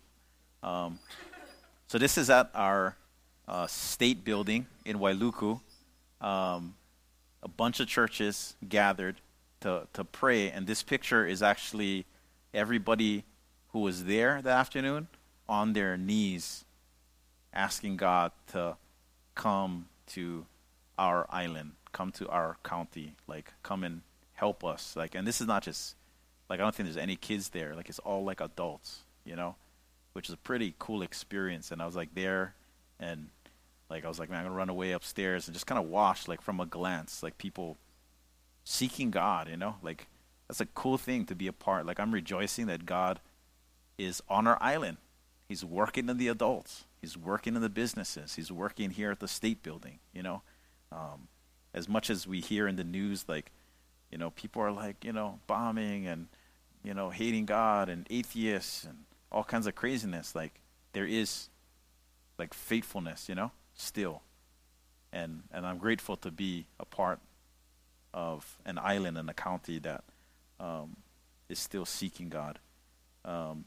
um, 0.63 0.99
so 1.87 1.99
this 1.99 2.19
is 2.19 2.31
at 2.31 2.51
our 2.55 2.97
uh, 3.47 3.67
state 3.67 4.25
building 4.25 4.67
in 4.85 4.99
Wailuku. 4.99 5.61
Um, 6.21 6.75
a 7.43 7.49
bunch 7.49 7.81
of 7.81 7.89
churches 7.89 8.55
gathered 8.69 9.17
to, 9.61 9.87
to 9.93 10.05
pray, 10.05 10.51
and 10.51 10.67
this 10.67 10.83
picture 10.83 11.27
is 11.27 11.43
actually 11.43 12.05
everybody 12.53 13.25
who 13.73 13.81
was 13.81 14.05
there 14.05 14.41
that 14.43 14.59
afternoon 14.59 15.09
on 15.49 15.73
their 15.73 15.97
knees 15.97 16.65
asking 17.53 17.97
God 17.97 18.33
to 18.49 18.77
come 19.35 19.87
to 20.09 20.47
our 20.99 21.27
island, 21.31 21.73
come 21.93 22.13
to 22.13 22.29
our 22.29 22.57
county, 22.65 23.15
like 23.27 23.53
come 23.63 23.85
and 23.85 24.03
help 24.35 24.65
us. 24.65 24.95
Like 24.97 25.15
and 25.15 25.27
this 25.27 25.41
is 25.41 25.47
not 25.47 25.63
just 25.63 25.97
like 26.49 26.61
I 26.61 26.63
don't 26.63 26.75
think 26.75 26.87
there's 26.87 26.97
any 26.97 27.17
kids 27.17 27.51
there. 27.51 27.75
Like 27.75 27.89
it's 27.89 27.99
all 28.01 28.25
like 28.25 28.41
adults, 28.41 29.01
you 29.25 29.37
know, 29.37 29.57
which 30.13 30.29
is 30.29 30.35
a 30.35 30.39
pretty 30.39 30.75
cool 30.79 31.03
experience. 31.03 31.71
And 31.71 31.81
I 31.83 31.87
was 31.87 31.97
like 31.97 32.15
there 32.15 32.55
and 32.99 33.29
like 33.91 34.05
I 34.05 34.09
was 34.09 34.19
like, 34.19 34.31
man, 34.31 34.41
I'm 34.41 34.47
gonna 34.47 34.57
run 34.57 34.69
away 34.69 34.93
upstairs 34.93 35.47
and 35.47 35.55
just 35.55 35.67
kind 35.67 35.79
of 35.79 35.89
watch 35.89 36.29
like 36.29 36.41
from 36.41 36.61
a 36.61 36.67
glance, 36.67 37.23
like 37.23 37.39
people 37.39 37.77
seeking 38.65 39.11
God, 39.11 39.49
you 39.49 39.57
know, 39.57 39.77
like 39.83 40.09
that's 40.47 40.61
a 40.61 40.67
cool 40.67 40.99
thing 40.99 41.25
to 41.27 41.35
be 41.35 41.47
a 41.47 41.53
part. 41.53 41.87
Like 41.87 42.01
I'm 42.01 42.13
rejoicing 42.13 42.67
that 42.67 42.87
God 42.87 43.21
is 43.99 44.23
on 44.29 44.47
our 44.47 44.59
island. 44.61 44.99
He's 45.49 45.65
working 45.65 46.09
in 46.09 46.19
the 46.19 46.29
adults. 46.29 46.85
He's 47.01 47.17
working 47.17 47.57
in 47.57 47.63
the 47.63 47.69
businesses. 47.69 48.35
He's 48.35 48.53
working 48.53 48.91
here 48.91 49.11
at 49.11 49.21
the 49.21 49.29
state 49.29 49.63
building. 49.63 49.99
You 50.13 50.23
know, 50.23 50.43
um, 50.93 51.29
as 51.75 51.89
much 51.89 52.11
as 52.11 52.27
we 52.27 52.41
hear 52.41 52.69
in 52.69 52.77
the 52.77 52.85
news, 52.85 53.25
like, 53.29 53.51
you 54.11 54.19
know, 54.19 54.31
people 54.31 54.63
are 54.63 54.73
like, 54.73 55.05
you 55.05 55.13
know, 55.13 55.41
bombing 55.47 56.07
and 56.07 56.29
you 56.85 56.95
know, 56.95 57.11
hating 57.11 57.45
God 57.45 57.89
and 57.89 58.07
atheists 58.09 58.85
and 58.85 58.99
all 59.33 59.45
kinds 59.45 59.67
of 59.67 59.75
craziness. 59.75 60.35
Like, 60.35 60.61
there 60.93 61.07
is 61.07 61.49
like 62.39 62.55
faithfulness. 62.55 63.29
You 63.29 63.35
know 63.35 63.51
still. 63.79 64.23
And, 65.13 65.45
and 65.51 65.65
I'm 65.65 65.79
grateful 65.79 66.17
to 66.19 66.31
be 66.31 66.67
a 66.79 66.85
part 66.85 67.21
of 68.13 68.59
an 68.67 68.79
island 68.79 69.17
in 69.17 69.29
a 69.29 69.35
county 69.35 69.79
that 69.79 70.05
um, 70.61 70.97
is 71.49 71.59
still 71.59 71.87
seeking 71.87 72.29
God. 72.29 72.59
Um, 73.25 73.65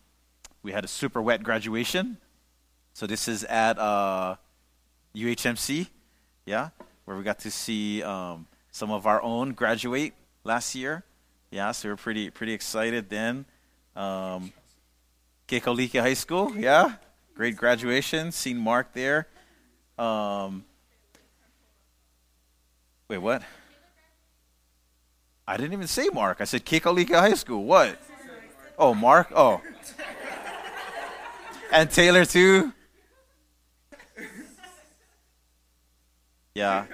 we 0.64 0.72
had 0.72 0.86
a 0.86 0.88
super 0.88 1.22
wet 1.22 1.44
graduation. 1.44 2.18
So 2.94 3.08
this 3.08 3.28
is 3.28 3.44
at 3.46 3.80
uh, 3.80 4.36
UHMC, 5.16 5.88
yeah, 6.46 6.70
where 7.06 7.18
we 7.18 7.24
got 7.24 7.40
to 7.40 7.52
see 7.52 8.04
um, 8.04 8.48
some 8.72 8.92
of 8.92 9.08
our 9.08 9.22
own 9.22 9.54
graduate 9.54 10.14
last 10.44 10.76
year. 10.76 11.04
Yeah, 11.52 11.72
so 11.72 11.90
we 11.90 11.94
are 11.94 11.98
pretty 11.98 12.30
pretty 12.30 12.54
excited 12.54 13.10
then. 13.10 13.46
Um, 13.96 14.54
Kekaulike 15.48 16.00
High 16.00 16.14
School, 16.14 16.54
yeah, 16.56 16.94
great 17.36 17.58
graduation. 17.58 18.32
Seen 18.32 18.58
Mark 18.58 18.94
there. 18.94 19.28
Um, 19.98 20.64
wait, 23.08 23.18
what? 23.18 23.44
I 25.48 25.58
didn't 25.58 25.74
even 25.74 25.88
say 25.88 26.08
Mark. 26.14 26.38
I 26.40 26.46
said 26.46 26.66
Kekalika 26.66 27.20
High 27.20 27.34
School. 27.34 27.66
What? 27.66 27.98
Oh, 28.78 28.94
Mark? 28.94 29.32
Oh. 29.36 29.62
And 31.72 31.90
Taylor, 31.90 32.26
too? 32.26 32.74
Yeah. 36.54 36.86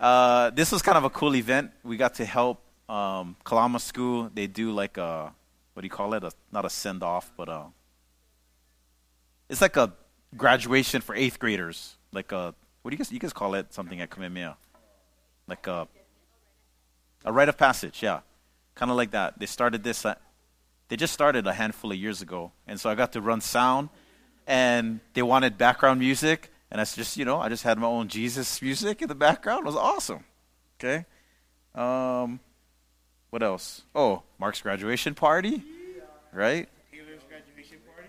Uh, 0.00 0.50
this 0.50 0.72
was 0.72 0.82
kind 0.82 0.96
of 0.96 1.04
a 1.04 1.10
cool 1.10 1.36
event. 1.36 1.70
We 1.82 1.96
got 1.96 2.14
to 2.14 2.24
help 2.24 2.62
um, 2.88 3.36
Kalama 3.44 3.78
School. 3.80 4.30
They 4.32 4.46
do 4.46 4.72
like 4.72 4.96
a, 4.96 5.32
what 5.74 5.80
do 5.82 5.86
you 5.86 5.90
call 5.90 6.14
it? 6.14 6.24
A, 6.24 6.32
not 6.50 6.64
a 6.64 6.70
send 6.70 7.02
off, 7.02 7.30
but 7.36 7.48
a, 7.48 7.66
it's 9.48 9.60
like 9.60 9.76
a 9.76 9.92
graduation 10.36 11.00
for 11.00 11.14
eighth 11.14 11.38
graders 11.38 11.96
like 12.14 12.32
a 12.32 12.54
what 12.82 12.90
do 12.90 12.94
you 12.94 12.98
guys 12.98 13.12
you 13.12 13.18
guys 13.18 13.32
call 13.32 13.54
it 13.54 13.74
something 13.74 14.00
at 14.00 14.08
Kamehameha? 14.10 14.56
Like 15.46 15.66
a 15.66 15.88
a 17.24 17.32
rite 17.32 17.48
of 17.48 17.58
passage, 17.58 18.02
yeah, 18.02 18.20
kind 18.74 18.90
of 18.90 18.96
like 18.96 19.10
that. 19.10 19.38
They 19.38 19.46
started 19.46 19.82
this. 19.82 20.06
Uh, 20.06 20.14
they 20.88 20.96
just 20.96 21.12
started 21.12 21.46
a 21.46 21.52
handful 21.52 21.90
of 21.92 21.98
years 21.98 22.22
ago, 22.22 22.52
and 22.66 22.78
so 22.78 22.88
I 22.88 22.94
got 22.94 23.12
to 23.12 23.20
run 23.20 23.40
sound, 23.40 23.88
and 24.46 25.00
they 25.14 25.22
wanted 25.22 25.58
background 25.58 26.00
music, 26.00 26.50
and 26.70 26.80
I 26.80 26.84
just 26.84 27.16
you 27.16 27.24
know 27.24 27.40
I 27.40 27.48
just 27.48 27.62
had 27.62 27.78
my 27.78 27.86
own 27.86 28.08
Jesus 28.08 28.60
music 28.60 29.02
in 29.02 29.08
the 29.08 29.14
background. 29.14 29.60
It 29.60 29.66
was 29.66 29.76
awesome. 29.76 30.24
Okay, 30.78 31.04
um, 31.74 32.40
what 33.30 33.42
else? 33.42 33.82
Oh, 33.94 34.22
Mark's 34.38 34.60
graduation 34.60 35.14
party, 35.14 35.62
right? 36.32 36.68
Taylor's 36.92 37.22
graduation 37.28 37.78
party. 37.86 38.08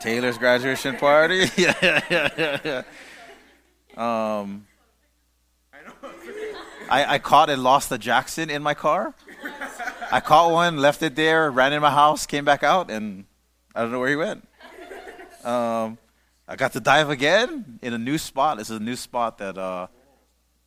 Taylor's 0.00 0.38
graduation 0.38 0.96
party. 0.96 1.46
yeah, 1.56 1.74
yeah, 2.10 2.30
yeah, 2.36 2.58
yeah. 2.64 2.82
Um, 3.96 4.66
I, 6.88 7.14
I 7.14 7.18
caught 7.18 7.48
and 7.48 7.62
lost 7.62 7.90
a 7.92 7.98
Jackson 7.98 8.50
in 8.50 8.62
my 8.62 8.74
car. 8.74 9.14
I 10.10 10.20
caught 10.20 10.52
one, 10.52 10.76
left 10.76 11.02
it 11.02 11.16
there, 11.16 11.50
ran 11.50 11.72
in 11.72 11.80
my 11.80 11.90
house, 11.90 12.26
came 12.26 12.44
back 12.44 12.62
out, 12.62 12.90
and 12.90 13.24
I 13.74 13.80
don't 13.80 13.92
know 13.92 13.98
where 13.98 14.10
he 14.10 14.16
went. 14.16 14.46
Um, 15.44 15.98
I 16.46 16.56
got 16.56 16.72
to 16.72 16.80
dive 16.80 17.10
again 17.10 17.78
in 17.82 17.94
a 17.94 17.98
new 17.98 18.18
spot. 18.18 18.58
This 18.58 18.70
is 18.70 18.76
a 18.76 18.82
new 18.82 18.96
spot 18.96 19.38
that, 19.38 19.58
uh, 19.58 19.88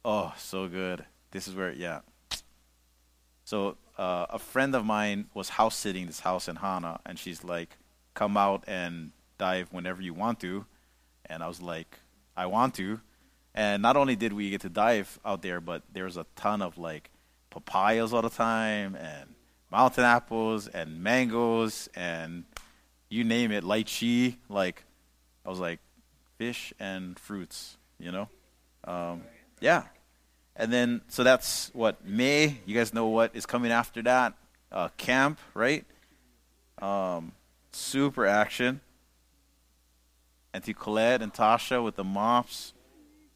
oh, 0.03 0.33
so 0.37 0.67
good. 0.67 1.05
This 1.31 1.47
is 1.47 1.55
where, 1.55 1.71
yeah. 1.71 2.01
So 3.45 3.77
uh, 3.97 4.25
a 4.29 4.39
friend 4.39 4.75
of 4.75 4.85
mine 4.85 5.27
was 5.33 5.49
house 5.49 5.75
sitting 5.75 6.07
this 6.07 6.19
house 6.19 6.47
in 6.47 6.57
Hana, 6.57 6.99
and 7.05 7.17
she's 7.17 7.43
like, 7.43 7.77
come 8.13 8.37
out 8.37 8.63
and 8.67 9.11
dive 9.37 9.69
whenever 9.71 10.01
you 10.01 10.13
want 10.13 10.39
to. 10.41 10.65
And 11.25 11.43
I 11.43 11.47
was 11.47 11.61
like, 11.61 11.99
I 12.35 12.47
want 12.47 12.75
to. 12.75 12.99
And 13.53 13.81
not 13.81 13.95
only 13.95 14.15
did 14.15 14.33
we 14.33 14.49
get 14.49 14.61
to 14.61 14.69
dive 14.69 15.19
out 15.23 15.41
there, 15.41 15.61
but 15.61 15.83
there 15.91 16.05
was 16.05 16.17
a 16.17 16.25
ton 16.35 16.61
of 16.61 16.77
like 16.77 17.09
papayas 17.49 18.13
all 18.13 18.21
the 18.21 18.29
time 18.29 18.95
and 18.95 19.35
mountain 19.71 20.03
apples 20.03 20.67
and 20.67 21.01
mangoes 21.01 21.89
and 21.95 22.43
you 23.15 23.23
name 23.23 23.51
it, 23.51 23.63
lychee. 23.63 24.35
Like, 24.49 24.83
I 25.45 25.49
was 25.49 25.59
like, 25.59 25.79
fish 26.37 26.73
and 26.79 27.17
fruits, 27.17 27.77
you 27.99 28.11
know? 28.11 28.29
Um, 28.83 29.23
yeah. 29.61 29.83
And 30.55 30.71
then, 30.71 31.01
so 31.07 31.23
that's 31.23 31.71
what, 31.73 32.05
May. 32.05 32.59
You 32.65 32.75
guys 32.75 32.93
know 32.93 33.07
what 33.07 33.31
is 33.33 33.45
coming 33.45 33.71
after 33.71 34.01
that? 34.03 34.33
Uh, 34.71 34.89
camp, 34.97 35.39
right? 35.53 35.85
Um, 36.81 37.31
super 37.71 38.25
action. 38.25 38.81
Auntie 40.53 40.73
Colette 40.73 41.21
and 41.21 41.33
Tasha 41.33 41.83
with 41.83 41.95
the 41.95 42.03
mops, 42.03 42.73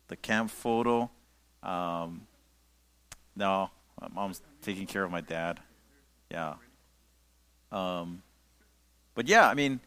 the 0.07 0.15
camp 0.15 0.51
photo. 0.51 1.09
Um, 1.63 2.27
No, 3.35 3.69
my 3.99 4.07
mom's 4.09 4.41
taking 4.61 4.85
care 4.85 5.03
of 5.03 5.11
my 5.11 5.21
dad. 5.21 5.59
Yeah. 6.29 6.55
Um, 7.71 8.21
but 9.19 9.27
yeah, 9.27 9.49
I 9.49 9.53
mean, 9.53 9.81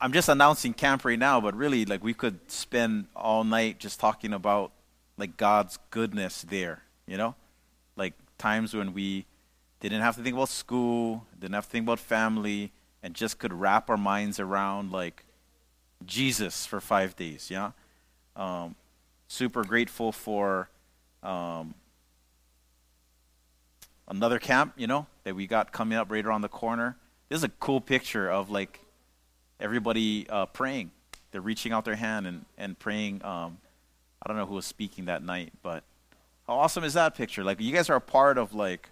I'm 0.00 0.14
just 0.14 0.30
announcing 0.30 0.72
camp 0.72 1.04
right 1.04 1.18
now, 1.18 1.42
but 1.42 1.54
really, 1.54 1.84
like, 1.84 2.02
we 2.02 2.14
could 2.14 2.50
spend 2.50 3.04
all 3.14 3.44
night 3.44 3.80
just 3.80 4.00
talking 4.00 4.32
about 4.32 4.72
like 5.18 5.36
God's 5.36 5.78
goodness 5.90 6.40
there. 6.40 6.84
You 7.06 7.18
know, 7.18 7.34
like 7.94 8.14
times 8.38 8.72
when 8.72 8.94
we 8.94 9.26
didn't 9.80 10.00
have 10.00 10.16
to 10.16 10.22
think 10.22 10.34
about 10.34 10.48
school, 10.48 11.26
didn't 11.38 11.52
have 11.52 11.66
to 11.66 11.70
think 11.70 11.84
about 11.84 11.98
family, 11.98 12.72
and 13.02 13.12
just 13.12 13.38
could 13.38 13.52
wrap 13.52 13.90
our 13.90 13.98
minds 13.98 14.40
around 14.40 14.90
like 14.90 15.26
Jesus 16.06 16.64
for 16.64 16.80
five 16.80 17.14
days. 17.14 17.50
Yeah. 17.50 17.72
Um, 18.36 18.74
super 19.28 19.64
grateful 19.64 20.12
for 20.12 20.70
um, 21.22 21.74
another 24.08 24.38
camp, 24.38 24.72
you 24.78 24.86
know, 24.86 25.08
that 25.24 25.36
we 25.36 25.46
got 25.46 25.72
coming 25.72 25.98
up 25.98 26.10
right 26.10 26.24
around 26.24 26.40
the 26.40 26.48
corner. 26.48 26.96
This 27.32 27.38
is 27.38 27.44
a 27.44 27.48
cool 27.60 27.80
picture 27.80 28.30
of 28.30 28.50
like 28.50 28.78
everybody 29.58 30.28
uh, 30.28 30.44
praying. 30.44 30.90
They're 31.30 31.40
reaching 31.40 31.72
out 31.72 31.86
their 31.86 31.96
hand 31.96 32.26
and, 32.26 32.44
and 32.58 32.78
praying. 32.78 33.24
Um, 33.24 33.56
I 34.22 34.28
don't 34.28 34.36
know 34.36 34.44
who 34.44 34.56
was 34.56 34.66
speaking 34.66 35.06
that 35.06 35.24
night, 35.24 35.50
but 35.62 35.82
how 36.46 36.56
awesome 36.56 36.84
is 36.84 36.92
that 36.92 37.14
picture? 37.14 37.42
Like 37.42 37.58
you 37.58 37.72
guys 37.72 37.88
are 37.88 37.96
a 37.96 38.02
part 38.02 38.36
of 38.36 38.52
like 38.52 38.90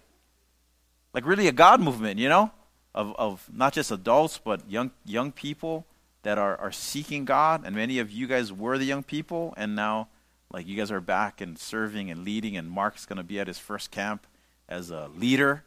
like 1.13 1.23
really 1.23 1.47
a 1.49 1.51
God 1.51 1.81
movement, 1.81 2.19
you 2.19 2.29
know? 2.29 2.49
Of 2.95 3.15
of 3.15 3.47
not 3.53 3.73
just 3.73 3.91
adults 3.91 4.39
but 4.43 4.67
young 4.67 4.89
young 5.05 5.31
people 5.31 5.85
that 6.23 6.39
are, 6.39 6.57
are 6.57 6.71
seeking 6.71 7.25
God 7.25 7.61
and 7.63 7.75
many 7.75 7.99
of 7.99 8.09
you 8.09 8.25
guys 8.25 8.51
were 8.51 8.79
the 8.79 8.85
young 8.85 9.03
people 9.03 9.53
and 9.55 9.75
now 9.75 10.07
like 10.51 10.67
you 10.67 10.75
guys 10.75 10.89
are 10.89 10.99
back 10.99 11.41
and 11.41 11.59
serving 11.59 12.09
and 12.09 12.25
leading 12.25 12.57
and 12.57 12.71
Mark's 12.71 13.05
gonna 13.05 13.23
be 13.23 13.39
at 13.39 13.45
his 13.45 13.59
first 13.59 13.91
camp 13.91 14.25
as 14.67 14.89
a 14.89 15.11
leader 15.15 15.63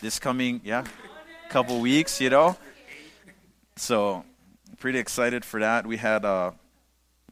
this 0.00 0.18
coming 0.18 0.60
yeah 0.64 0.84
couple 1.48 1.80
weeks, 1.80 2.20
you 2.20 2.30
know. 2.30 2.56
So 3.76 4.24
pretty 4.78 4.98
excited 4.98 5.44
for 5.44 5.60
that. 5.60 5.86
We 5.86 5.96
had 5.96 6.24
uh, 6.24 6.52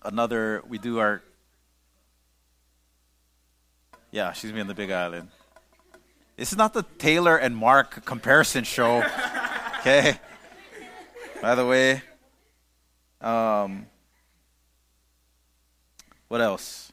another. 0.03 0.63
We 0.67 0.79
do 0.79 0.99
our. 0.99 1.23
Yeah, 4.11 4.33
she's 4.33 4.53
me 4.53 4.61
on 4.61 4.67
the 4.67 4.75
Big 4.75 4.91
Island. 4.91 5.29
This 6.37 6.53
is 6.53 6.59
not 6.59 6.73
the 6.73 6.85
Taylor 6.99 7.37
and 7.37 7.57
Mark 7.57 8.05
comparison 8.05 8.65
show. 8.65 9.05
Okay. 9.81 10.19
By 11.41 11.55
the 11.55 11.65
way, 11.65 12.03
um, 13.21 13.87
what 16.27 16.41
else? 16.41 16.93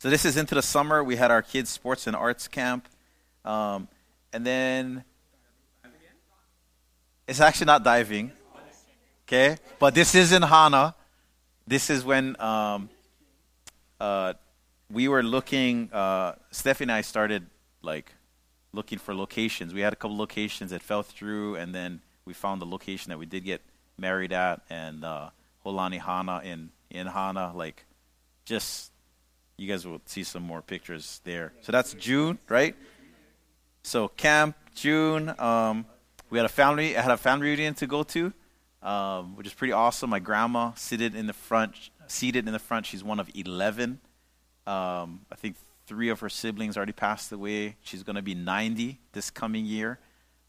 So 0.00 0.10
this 0.10 0.26
is 0.26 0.36
into 0.36 0.54
the 0.54 0.60
summer. 0.60 1.02
We 1.02 1.16
had 1.16 1.30
our 1.30 1.40
kids' 1.40 1.70
sports 1.70 2.06
and 2.06 2.14
arts 2.14 2.46
camp, 2.46 2.88
um, 3.42 3.88
and 4.34 4.44
then 4.44 5.04
it's 7.26 7.40
actually 7.40 7.66
not 7.66 7.82
diving. 7.82 8.32
Okay? 9.26 9.56
But 9.78 9.94
this 9.94 10.14
is 10.14 10.32
in 10.32 10.42
Hana. 10.42 10.94
This 11.66 11.90
is 11.90 12.04
when 12.04 12.40
um, 12.40 12.88
uh, 13.98 14.34
we 14.90 15.08
were 15.08 15.22
looking, 15.22 15.90
uh, 15.92 16.34
Stephanie 16.52 16.92
and 16.92 16.98
I 16.98 17.00
started 17.00 17.46
like 17.82 18.12
looking 18.72 18.98
for 18.98 19.14
locations. 19.14 19.74
We 19.74 19.80
had 19.80 19.92
a 19.92 19.96
couple 19.96 20.16
locations 20.16 20.70
that 20.70 20.82
fell 20.82 21.02
through, 21.02 21.56
and 21.56 21.74
then 21.74 22.00
we 22.24 22.34
found 22.34 22.62
the 22.62 22.66
location 22.66 23.10
that 23.10 23.18
we 23.18 23.26
did 23.26 23.44
get 23.44 23.62
married 23.98 24.32
at, 24.32 24.60
and 24.70 25.04
uh, 25.04 25.30
Holani 25.64 26.00
Hana 26.00 26.42
in, 26.44 26.70
in 26.90 27.08
Hana. 27.08 27.52
Like, 27.54 27.84
just, 28.44 28.92
you 29.56 29.66
guys 29.66 29.84
will 29.84 30.00
see 30.06 30.22
some 30.22 30.44
more 30.44 30.62
pictures 30.62 31.20
there. 31.24 31.52
So 31.62 31.72
that's 31.72 31.94
June, 31.94 32.38
right? 32.48 32.76
So 33.82 34.08
camp, 34.08 34.56
June. 34.74 35.34
Um, 35.38 35.86
we 36.30 36.38
had 36.38 36.44
a 36.44 36.50
family. 36.50 36.96
I 36.96 37.02
had 37.02 37.10
a 37.10 37.16
family 37.16 37.46
reunion 37.46 37.74
to 37.74 37.86
go 37.86 38.02
to, 38.02 38.32
um, 38.82 39.36
which 39.36 39.46
is 39.46 39.54
pretty 39.54 39.72
awesome. 39.72 40.10
My 40.10 40.18
grandma 40.18 40.72
seated 40.74 41.14
in 41.14 41.26
the 41.26 41.32
front. 41.32 41.90
Seated 42.08 42.46
in 42.46 42.52
the 42.52 42.58
front. 42.58 42.86
She's 42.86 43.02
one 43.02 43.18
of 43.20 43.30
eleven. 43.34 44.00
Um, 44.66 45.20
I 45.30 45.36
think 45.36 45.56
three 45.86 46.08
of 46.08 46.20
her 46.20 46.28
siblings 46.28 46.76
already 46.76 46.92
passed 46.92 47.30
away. 47.32 47.76
She's 47.82 48.02
going 48.02 48.16
to 48.16 48.22
be 48.22 48.34
90 48.34 48.98
this 49.12 49.30
coming 49.30 49.64
year. 49.64 49.98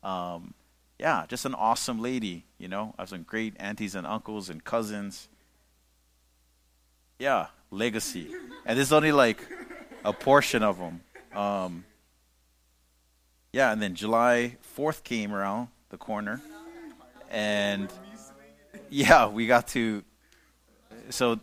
Um, 0.03 0.53
yeah, 0.99 1.25
just 1.27 1.45
an 1.45 1.53
awesome 1.53 2.01
lady. 2.01 2.45
You 2.57 2.67
know, 2.67 2.95
I 2.97 3.03
have 3.03 3.09
some 3.09 3.23
great 3.23 3.53
aunties 3.59 3.93
and 3.93 4.07
uncles 4.07 4.49
and 4.49 4.63
cousins. 4.63 5.29
Yeah, 7.19 7.47
legacy, 7.71 8.31
and 8.65 8.77
this 8.77 8.87
is 8.87 8.93
only 8.93 9.11
like 9.11 9.45
a 10.03 10.13
portion 10.13 10.63
of 10.63 10.77
them. 10.77 11.01
Yeah, 13.57 13.71
and 13.71 13.81
then 13.81 13.95
July 13.95 14.57
4th 14.77 15.03
came 15.03 15.33
around 15.33 15.69
the 15.89 15.97
corner. 15.97 16.39
And 17.31 17.91
yeah, 18.91 19.25
we 19.29 19.47
got 19.47 19.69
to. 19.69 20.03
So 21.09 21.39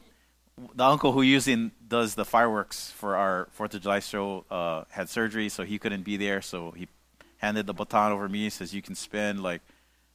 the 0.77 0.85
uncle 0.85 1.11
who 1.11 1.22
usually 1.22 1.72
does 1.88 2.14
the 2.14 2.24
fireworks 2.24 2.92
for 2.92 3.16
our 3.16 3.48
Fourth 3.50 3.74
of 3.74 3.83
July 3.83 3.98
show 3.98 4.44
uh, 4.48 4.85
had 4.90 5.09
surgery, 5.09 5.48
so 5.48 5.64
he 5.64 5.77
couldn't 5.77 6.05
be 6.05 6.16
there. 6.16 6.40
So 6.40 6.70
he 6.70 6.87
handed 7.38 7.66
the 7.66 7.74
baton 7.74 8.12
over 8.12 8.29
me. 8.29 8.48
Says 8.48 8.72
you 8.72 8.81
can 8.81 8.94
spend 8.94 9.42
like 9.42 9.62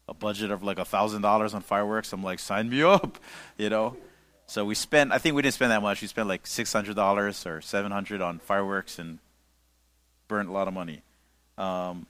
a 0.08 0.14
budget 0.14 0.52
of 0.52 0.64
like 0.64 0.80
a 0.80 0.86
thousand 0.86 1.22
dollars 1.22 1.54
on 1.54 1.60
fireworks. 1.60 2.14
I'm 2.14 2.24
like, 2.24 2.40
sign 2.40 2.70
me 2.70 2.82
up, 2.82 3.20
you 3.58 3.70
know. 3.70 3.98
So 4.46 4.64
we 4.64 4.74
spent. 4.74 5.12
I 5.12 5.18
think 5.18 5.36
we 5.36 5.42
didn't 5.42 5.56
spend 5.56 5.74
that 5.74 5.82
much. 5.82 6.02
We 6.02 6.08
spent 6.08 6.30
like 6.30 6.48
six 6.48 6.72
hundred 6.72 6.96
dollars 6.96 7.46
or 7.46 7.60
seven 7.60 7.92
hundred 7.92 8.22
on 8.22 8.40
fireworks 8.40 9.00
and 9.00 9.20
burnt 10.30 10.48
a 10.48 10.54
lot 10.54 10.70
of 10.70 10.74
money. 10.74 11.02
Um, 11.60 12.08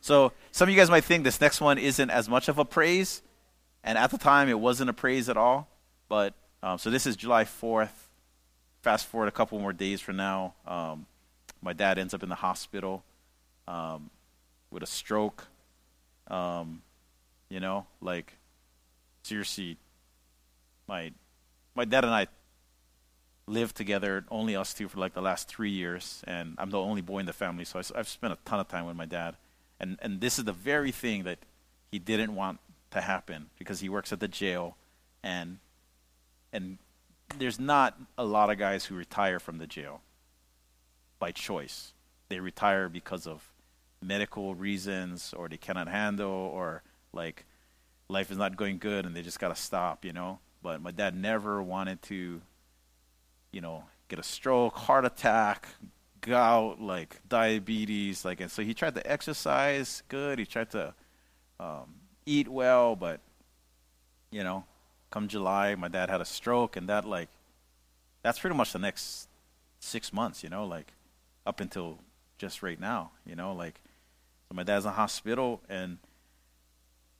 so 0.00 0.32
some 0.50 0.68
of 0.68 0.74
you 0.74 0.80
guys 0.80 0.90
might 0.90 1.04
think 1.04 1.22
this 1.22 1.40
next 1.40 1.60
one 1.60 1.78
isn't 1.78 2.10
as 2.10 2.28
much 2.28 2.48
of 2.48 2.58
a 2.58 2.64
praise, 2.64 3.22
and 3.84 3.96
at 3.96 4.10
the 4.10 4.18
time 4.18 4.48
it 4.48 4.58
wasn't 4.58 4.90
a 4.90 4.92
praise 4.92 5.28
at 5.28 5.36
all. 5.36 5.68
But 6.08 6.34
um, 6.62 6.78
so 6.78 6.90
this 6.90 7.06
is 7.06 7.14
July 7.14 7.44
4th. 7.44 7.90
Fast 8.82 9.06
forward 9.06 9.28
a 9.28 9.32
couple 9.32 9.60
more 9.60 9.72
days 9.72 10.00
from 10.00 10.16
now, 10.16 10.54
um, 10.66 11.06
my 11.62 11.72
dad 11.72 11.98
ends 11.98 12.14
up 12.14 12.24
in 12.24 12.28
the 12.28 12.34
hospital 12.34 13.04
um, 13.68 14.10
with 14.72 14.82
a 14.82 14.86
stroke. 14.86 15.46
Um, 16.26 16.82
you 17.48 17.60
know, 17.60 17.86
like 18.00 18.32
seriously, 19.22 19.76
my 20.88 21.12
my 21.76 21.84
dad 21.84 22.04
and 22.04 22.12
I 22.12 22.26
lived 23.46 23.76
together, 23.76 24.24
only 24.30 24.56
us 24.56 24.72
two, 24.74 24.88
for 24.88 24.98
like 24.98 25.14
the 25.14 25.22
last 25.22 25.48
three 25.48 25.70
years, 25.70 26.22
and 26.26 26.54
I'm 26.58 26.70
the 26.70 26.78
only 26.78 27.02
boy 27.02 27.18
in 27.18 27.26
the 27.26 27.32
family, 27.32 27.64
so 27.64 27.78
I, 27.78 27.96
have 27.96 28.08
spent 28.08 28.32
a 28.32 28.38
ton 28.44 28.60
of 28.60 28.68
time 28.68 28.86
with 28.86 28.96
my 28.96 29.06
dad. 29.06 29.36
And 29.80 29.98
and 30.00 30.20
this 30.20 30.38
is 30.38 30.44
the 30.44 30.52
very 30.52 30.92
thing 30.92 31.24
that 31.24 31.38
he 31.90 31.98
didn't 31.98 32.34
want 32.34 32.60
to 32.92 33.00
happen 33.00 33.50
because 33.58 33.80
he 33.80 33.88
works 33.88 34.12
at 34.12 34.20
the 34.20 34.28
jail, 34.28 34.76
and 35.22 35.58
and 36.52 36.78
there's 37.38 37.58
not 37.58 37.98
a 38.16 38.24
lot 38.24 38.50
of 38.50 38.58
guys 38.58 38.84
who 38.84 38.94
retire 38.94 39.40
from 39.40 39.58
the 39.58 39.66
jail 39.66 40.02
by 41.18 41.32
choice. 41.32 41.92
They 42.28 42.40
retire 42.40 42.88
because 42.88 43.26
of 43.26 43.52
medical 44.00 44.54
reasons, 44.54 45.34
or 45.36 45.48
they 45.48 45.56
cannot 45.56 45.88
handle, 45.88 46.30
or 46.30 46.82
like 47.12 47.44
life 48.08 48.30
is 48.30 48.38
not 48.38 48.56
going 48.56 48.78
good 48.78 49.06
and 49.06 49.16
they 49.16 49.22
just 49.22 49.40
got 49.40 49.54
to 49.54 49.60
stop, 49.60 50.04
you 50.04 50.12
know. 50.12 50.38
But 50.62 50.80
my 50.80 50.92
dad 50.92 51.16
never 51.16 51.62
wanted 51.62 52.02
to 52.02 52.42
you 53.52 53.60
know, 53.60 53.84
get 54.08 54.18
a 54.18 54.22
stroke, 54.22 54.74
heart 54.74 55.04
attack, 55.04 55.68
gout, 56.20 56.80
like 56.80 57.20
diabetes, 57.28 58.24
like, 58.24 58.40
and 58.40 58.50
so 58.50 58.62
he 58.62 58.74
tried 58.74 58.94
to 58.94 59.10
exercise 59.10 60.02
good. 60.08 60.38
He 60.38 60.46
tried 60.46 60.70
to 60.70 60.94
um, 61.60 61.94
eat 62.26 62.48
well, 62.48 62.96
but 62.96 63.20
you 64.30 64.42
know, 64.42 64.64
come 65.10 65.28
July, 65.28 65.74
my 65.74 65.88
dad 65.88 66.08
had 66.08 66.20
a 66.20 66.24
stroke, 66.24 66.76
and 66.76 66.88
that 66.88 67.04
like, 67.04 67.28
that's 68.22 68.38
pretty 68.38 68.56
much 68.56 68.72
the 68.72 68.78
next 68.78 69.28
six 69.78 70.12
months, 70.12 70.42
you 70.42 70.48
know, 70.48 70.64
like 70.64 70.92
up 71.46 71.60
until 71.60 71.98
just 72.38 72.62
right 72.62 72.80
now, 72.80 73.10
you 73.26 73.36
know, 73.36 73.52
like, 73.52 73.80
so 74.48 74.54
my 74.54 74.62
dad's 74.62 74.86
in 74.86 74.92
hospital, 74.92 75.60
and 75.68 75.98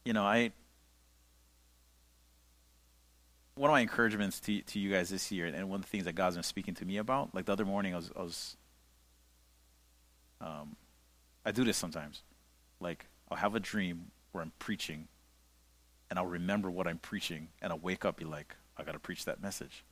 you 0.04 0.12
know, 0.12 0.24
I 0.24 0.52
one 3.54 3.70
of 3.70 3.72
my 3.72 3.80
encouragements 3.80 4.40
to 4.40 4.62
to 4.62 4.78
you 4.78 4.90
guys 4.90 5.10
this 5.10 5.30
year, 5.30 5.46
and 5.46 5.68
one 5.68 5.80
of 5.80 5.82
the 5.82 5.90
things 5.90 6.04
that 6.04 6.14
God's 6.14 6.36
been 6.36 6.42
speaking 6.42 6.74
to 6.74 6.84
me 6.84 6.96
about, 6.96 7.34
like 7.34 7.44
the 7.44 7.52
other 7.52 7.64
morning, 7.64 7.92
I 7.94 7.96
was, 7.96 8.10
I 8.16 8.22
was 8.22 8.56
um, 10.40 10.76
I 11.44 11.52
do 11.52 11.64
this 11.64 11.76
sometimes. 11.76 12.22
Like 12.80 13.06
I'll 13.30 13.36
have 13.36 13.54
a 13.54 13.60
dream 13.60 14.10
where 14.32 14.42
I'm 14.42 14.52
preaching, 14.58 15.08
and 16.08 16.18
I'll 16.18 16.26
remember 16.26 16.70
what 16.70 16.86
I'm 16.86 16.98
preaching, 16.98 17.48
and 17.60 17.72
I'll 17.72 17.78
wake 17.78 18.04
up, 18.04 18.16
be 18.16 18.24
like, 18.24 18.56
I 18.76 18.84
got 18.84 18.92
to 18.92 18.98
preach 18.98 19.26
that 19.26 19.42
message. 19.42 19.84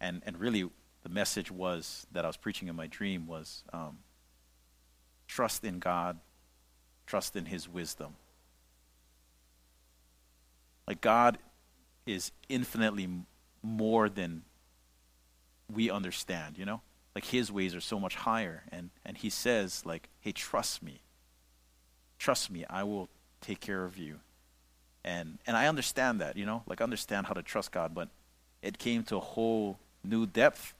And 0.00 0.22
and 0.24 0.38
really, 0.40 0.68
the 1.02 1.08
message 1.10 1.50
was 1.50 2.06
that 2.12 2.24
I 2.24 2.28
was 2.28 2.36
preaching 2.36 2.68
in 2.68 2.76
my 2.76 2.86
dream 2.86 3.26
was 3.26 3.64
um, 3.72 3.98
trust 5.28 5.62
in 5.64 5.78
God, 5.78 6.18
trust 7.06 7.36
in 7.36 7.44
His 7.46 7.68
wisdom. 7.68 8.14
Like 10.88 11.00
God 11.00 11.38
is 12.06 12.32
infinitely 12.48 13.08
more 13.62 14.08
than 14.08 14.42
we 15.72 15.90
understand, 15.90 16.58
you 16.58 16.64
know? 16.64 16.80
like 17.14 17.26
his 17.26 17.52
ways 17.52 17.74
are 17.74 17.80
so 17.80 18.00
much 18.00 18.14
higher 18.14 18.62
and 18.70 18.90
and 19.04 19.18
he 19.18 19.30
says 19.30 19.84
like 19.84 20.08
hey 20.20 20.32
trust 20.32 20.82
me. 20.82 21.00
Trust 22.18 22.50
me 22.50 22.64
i 22.70 22.82
will 22.82 23.08
take 23.40 23.60
care 23.60 23.84
of 23.84 23.98
you. 23.98 24.20
And 25.04 25.38
and 25.46 25.56
i 25.56 25.66
understand 25.66 26.20
that 26.20 26.36
you 26.36 26.46
know? 26.46 26.62
Like 26.66 26.80
understand 26.80 27.26
how 27.26 27.34
to 27.34 27.42
trust 27.42 27.72
god 27.72 27.94
but 27.94 28.08
it 28.62 28.78
came 28.78 29.02
to 29.04 29.16
a 29.16 29.20
whole 29.20 29.78
new 30.04 30.26
depth 30.26 30.74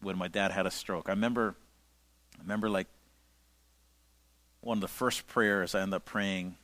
when 0.00 0.16
my 0.16 0.28
dad 0.28 0.50
had 0.50 0.66
a 0.66 0.70
stroke. 0.70 1.08
I 1.08 1.12
remember 1.12 1.54
i 2.38 2.42
remember 2.42 2.68
like 2.68 2.86
one 4.60 4.78
of 4.78 4.82
the 4.82 4.88
first 4.88 5.26
prayers 5.28 5.74
i 5.74 5.80
ended 5.80 5.94
up 5.94 6.04
praying. 6.04 6.56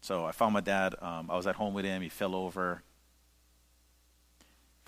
So 0.00 0.24
i 0.24 0.32
found 0.32 0.52
my 0.52 0.60
dad 0.60 0.94
um, 1.00 1.30
i 1.30 1.36
was 1.36 1.46
at 1.46 1.54
home 1.54 1.74
with 1.74 1.84
him. 1.84 2.02
He 2.02 2.08
fell 2.08 2.34
over 2.34 2.82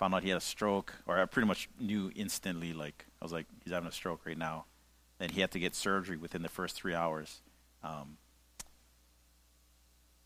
found 0.01 0.15
out 0.15 0.23
he 0.23 0.29
had 0.29 0.37
a 0.39 0.41
stroke, 0.41 0.95
or 1.05 1.19
I 1.19 1.25
pretty 1.25 1.47
much 1.47 1.69
knew 1.79 2.11
instantly, 2.15 2.73
like, 2.73 3.05
I 3.21 3.23
was 3.23 3.31
like, 3.31 3.45
he's 3.63 3.71
having 3.71 3.87
a 3.87 3.91
stroke 3.91 4.25
right 4.25 4.37
now. 4.37 4.65
and 5.19 5.29
he 5.29 5.41
had 5.41 5.51
to 5.51 5.59
get 5.59 5.75
surgery 5.75 6.17
within 6.17 6.41
the 6.41 6.49
first 6.49 6.75
three 6.75 6.95
hours. 6.95 7.41
Um, 7.83 8.17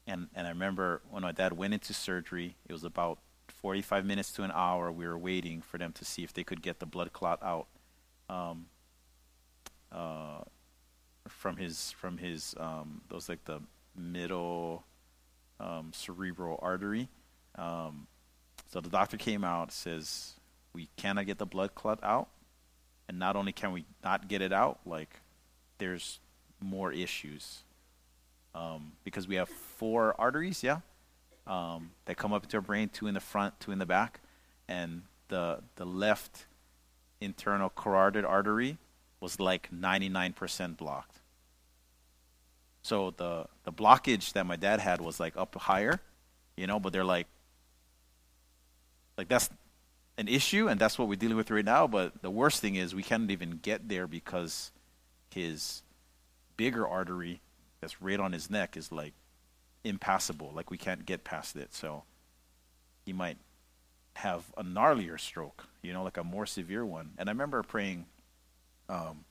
and, 0.07 0.29
and 0.33 0.47
I 0.47 0.51
remember 0.51 1.01
when 1.09 1.23
my 1.23 1.33
dad 1.33 1.51
went 1.51 1.73
into 1.73 1.93
surgery, 1.93 2.55
it 2.65 2.71
was 2.71 2.85
about 2.85 3.19
45 3.49 4.05
minutes 4.05 4.31
to 4.31 4.43
an 4.43 4.51
hour. 4.55 4.93
We 4.93 5.05
were 5.05 5.17
waiting 5.17 5.61
for 5.61 5.77
them 5.77 5.91
to 5.91 6.05
see 6.05 6.23
if 6.23 6.31
they 6.31 6.45
could 6.45 6.61
get 6.61 6.79
the 6.79 6.85
blood 6.85 7.11
clot 7.11 7.43
out 7.43 7.67
um, 8.29 8.67
uh, 9.91 10.43
from 11.27 11.57
his, 11.57 11.91
from 11.91 12.17
his 12.17 12.55
um, 12.57 13.01
those 13.09 13.27
like 13.27 13.43
the 13.43 13.59
middle 13.93 14.85
um, 15.59 15.91
cerebral 15.93 16.57
artery. 16.61 17.09
Um, 17.55 18.07
so 18.67 18.81
the 18.81 18.89
doctor 18.89 19.17
came 19.17 19.43
out, 19.43 19.71
says, 19.71 20.33
we 20.73 20.89
cannot 20.97 21.25
get 21.25 21.37
the 21.37 21.45
blood 21.45 21.75
clot 21.75 21.99
out. 22.03 22.27
And 23.07 23.19
not 23.19 23.35
only 23.35 23.51
can 23.51 23.71
we 23.71 23.85
not 24.03 24.27
get 24.27 24.41
it 24.41 24.51
out, 24.51 24.79
like, 24.85 25.21
there's 25.77 26.19
more 26.59 26.91
issues. 26.91 27.61
Um, 28.53 28.93
because 29.03 29.27
we 29.27 29.35
have 29.35 29.49
four 29.49 30.15
arteries, 30.19 30.63
yeah, 30.63 30.79
um, 31.45 31.91
that 32.05 32.17
come 32.17 32.33
up 32.33 32.43
into 32.43 32.57
our 32.57 32.61
brain, 32.61 32.89
two 32.89 33.07
in 33.07 33.13
the 33.13 33.19
front, 33.19 33.59
two 33.59 33.71
in 33.71 33.79
the 33.79 33.85
back. 33.85 34.21
And 34.67 35.03
the, 35.27 35.59
the 35.75 35.85
left 35.85 36.45
internal 37.21 37.69
carotid 37.69 38.25
artery 38.25 38.77
was 39.19 39.39
like 39.39 39.69
99% 39.71 40.77
blocked. 40.77 41.19
So 42.81 43.11
the, 43.17 43.47
the 43.63 43.73
blockage 43.73 44.33
that 44.33 44.45
my 44.45 44.55
dad 44.55 44.79
had 44.79 45.01
was 45.01 45.19
like 45.19 45.35
up 45.37 45.55
higher, 45.55 45.99
you 46.55 46.67
know, 46.67 46.79
but 46.79 46.93
they're 46.93 47.03
like, 47.03 47.27
like 49.17 49.27
that's 49.27 49.49
an 50.17 50.27
issue, 50.27 50.67
and 50.67 50.79
that's 50.79 50.97
what 50.97 51.07
we're 51.07 51.15
dealing 51.15 51.37
with 51.37 51.51
right 51.51 51.65
now. 51.65 51.87
But 51.87 52.21
the 52.21 52.31
worst 52.31 52.61
thing 52.61 52.75
is 52.75 52.95
we 52.95 53.03
can't 53.03 53.29
even 53.31 53.59
get 53.61 53.89
there 53.89 54.07
because 54.07 54.71
his 55.33 55.83
bigger 56.57 56.87
artery 56.87 57.41
that's 57.81 58.01
right 58.01 58.19
on 58.19 58.31
his 58.31 58.49
neck 58.49 58.77
is 58.77 58.91
like 58.91 59.13
impassable. 59.83 60.51
Like 60.53 60.71
we 60.71 60.77
can't 60.77 61.05
get 61.05 61.23
past 61.23 61.55
it. 61.55 61.73
So 61.73 62.03
he 63.05 63.13
might 63.13 63.37
have 64.15 64.45
a 64.57 64.63
gnarlier 64.63 65.19
stroke, 65.19 65.67
you 65.81 65.93
know, 65.93 66.03
like 66.03 66.17
a 66.17 66.23
more 66.23 66.45
severe 66.45 66.85
one. 66.85 67.11
And 67.17 67.29
I 67.29 67.31
remember 67.31 67.61
praying 67.63 68.05
um, 68.87 69.25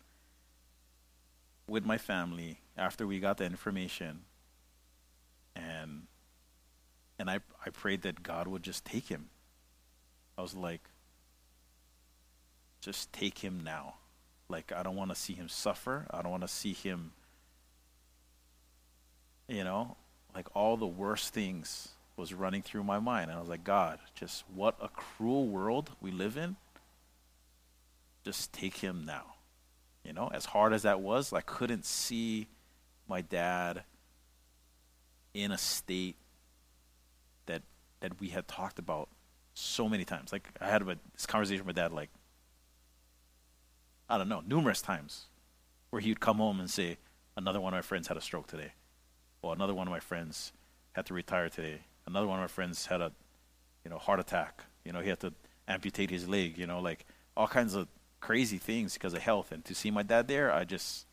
with 1.66 1.84
my 1.84 1.98
family 1.98 2.60
after 2.76 3.06
we 3.06 3.20
got 3.20 3.38
the 3.38 3.44
information, 3.44 4.20
and 5.56 6.02
and 7.18 7.30
I 7.30 7.40
I 7.64 7.70
prayed 7.70 8.02
that 8.02 8.22
God 8.22 8.46
would 8.48 8.62
just 8.62 8.84
take 8.84 9.08
him 9.08 9.30
I 10.36 10.42
was 10.42 10.54
like, 10.54 10.82
just 12.80 13.12
take 13.12 13.38
him 13.38 13.62
now. 13.64 13.94
Like, 14.48 14.72
I 14.72 14.82
don't 14.82 14.96
want 14.96 15.10
to 15.10 15.16
see 15.16 15.32
him 15.32 15.48
suffer. 15.48 16.06
I 16.10 16.22
don't 16.22 16.30
want 16.30 16.42
to 16.42 16.48
see 16.48 16.72
him, 16.72 17.12
you 19.48 19.64
know, 19.64 19.96
like 20.34 20.48
all 20.54 20.76
the 20.76 20.86
worst 20.86 21.32
things 21.32 21.88
was 22.16 22.34
running 22.34 22.62
through 22.62 22.84
my 22.84 22.98
mind. 22.98 23.30
And 23.30 23.38
I 23.38 23.40
was 23.40 23.48
like, 23.48 23.64
God, 23.64 23.98
just 24.14 24.44
what 24.54 24.76
a 24.80 24.88
cruel 24.88 25.46
world 25.46 25.90
we 26.00 26.10
live 26.10 26.36
in. 26.36 26.56
Just 28.24 28.52
take 28.52 28.78
him 28.78 29.04
now. 29.04 29.34
You 30.04 30.12
know, 30.12 30.30
as 30.32 30.44
hard 30.44 30.72
as 30.72 30.82
that 30.82 31.00
was, 31.00 31.32
I 31.32 31.40
couldn't 31.40 31.86
see 31.86 32.46
my 33.08 33.22
dad 33.22 33.84
in 35.32 35.50
a 35.50 35.58
state 35.58 36.16
that 37.46 37.62
that 38.00 38.20
we 38.20 38.28
had 38.28 38.46
talked 38.46 38.78
about 38.78 39.08
so 39.54 39.88
many 39.88 40.04
times. 40.04 40.32
Like 40.32 40.48
I 40.60 40.68
had 40.68 40.84
this 41.12 41.26
conversation 41.26 41.64
with 41.64 41.76
my 41.76 41.82
dad, 41.82 41.92
like 41.92 42.10
I 44.08 44.18
don't 44.18 44.28
know, 44.28 44.42
numerous 44.46 44.82
times, 44.82 45.26
where 45.90 46.00
he'd 46.00 46.20
come 46.20 46.36
home 46.36 46.60
and 46.60 46.68
say, 46.68 46.98
"Another 47.36 47.60
one 47.60 47.72
of 47.72 47.78
my 47.78 47.82
friends 47.82 48.08
had 48.08 48.16
a 48.16 48.20
stroke 48.20 48.48
today," 48.48 48.72
or 49.40 49.54
"Another 49.54 49.72
one 49.74 49.86
of 49.86 49.92
my 49.92 50.00
friends 50.00 50.52
had 50.92 51.06
to 51.06 51.14
retire 51.14 51.48
today." 51.48 51.80
Another 52.06 52.26
one 52.26 52.38
of 52.38 52.42
my 52.42 52.48
friends 52.48 52.86
had 52.86 53.00
a, 53.00 53.12
you 53.82 53.90
know, 53.90 53.96
heart 53.98 54.20
attack. 54.20 54.64
You 54.84 54.92
know, 54.92 55.00
he 55.00 55.08
had 55.08 55.20
to 55.20 55.32
amputate 55.66 56.10
his 56.10 56.28
leg. 56.28 56.58
You 56.58 56.66
know, 56.66 56.80
like 56.80 57.06
all 57.34 57.48
kinds 57.48 57.74
of 57.74 57.88
crazy 58.20 58.58
things 58.58 58.94
because 58.94 59.14
of 59.14 59.22
health. 59.22 59.52
And 59.52 59.64
to 59.64 59.74
see 59.74 59.90
my 59.90 60.02
dad 60.02 60.28
there, 60.28 60.52
I 60.52 60.64
just, 60.64 61.06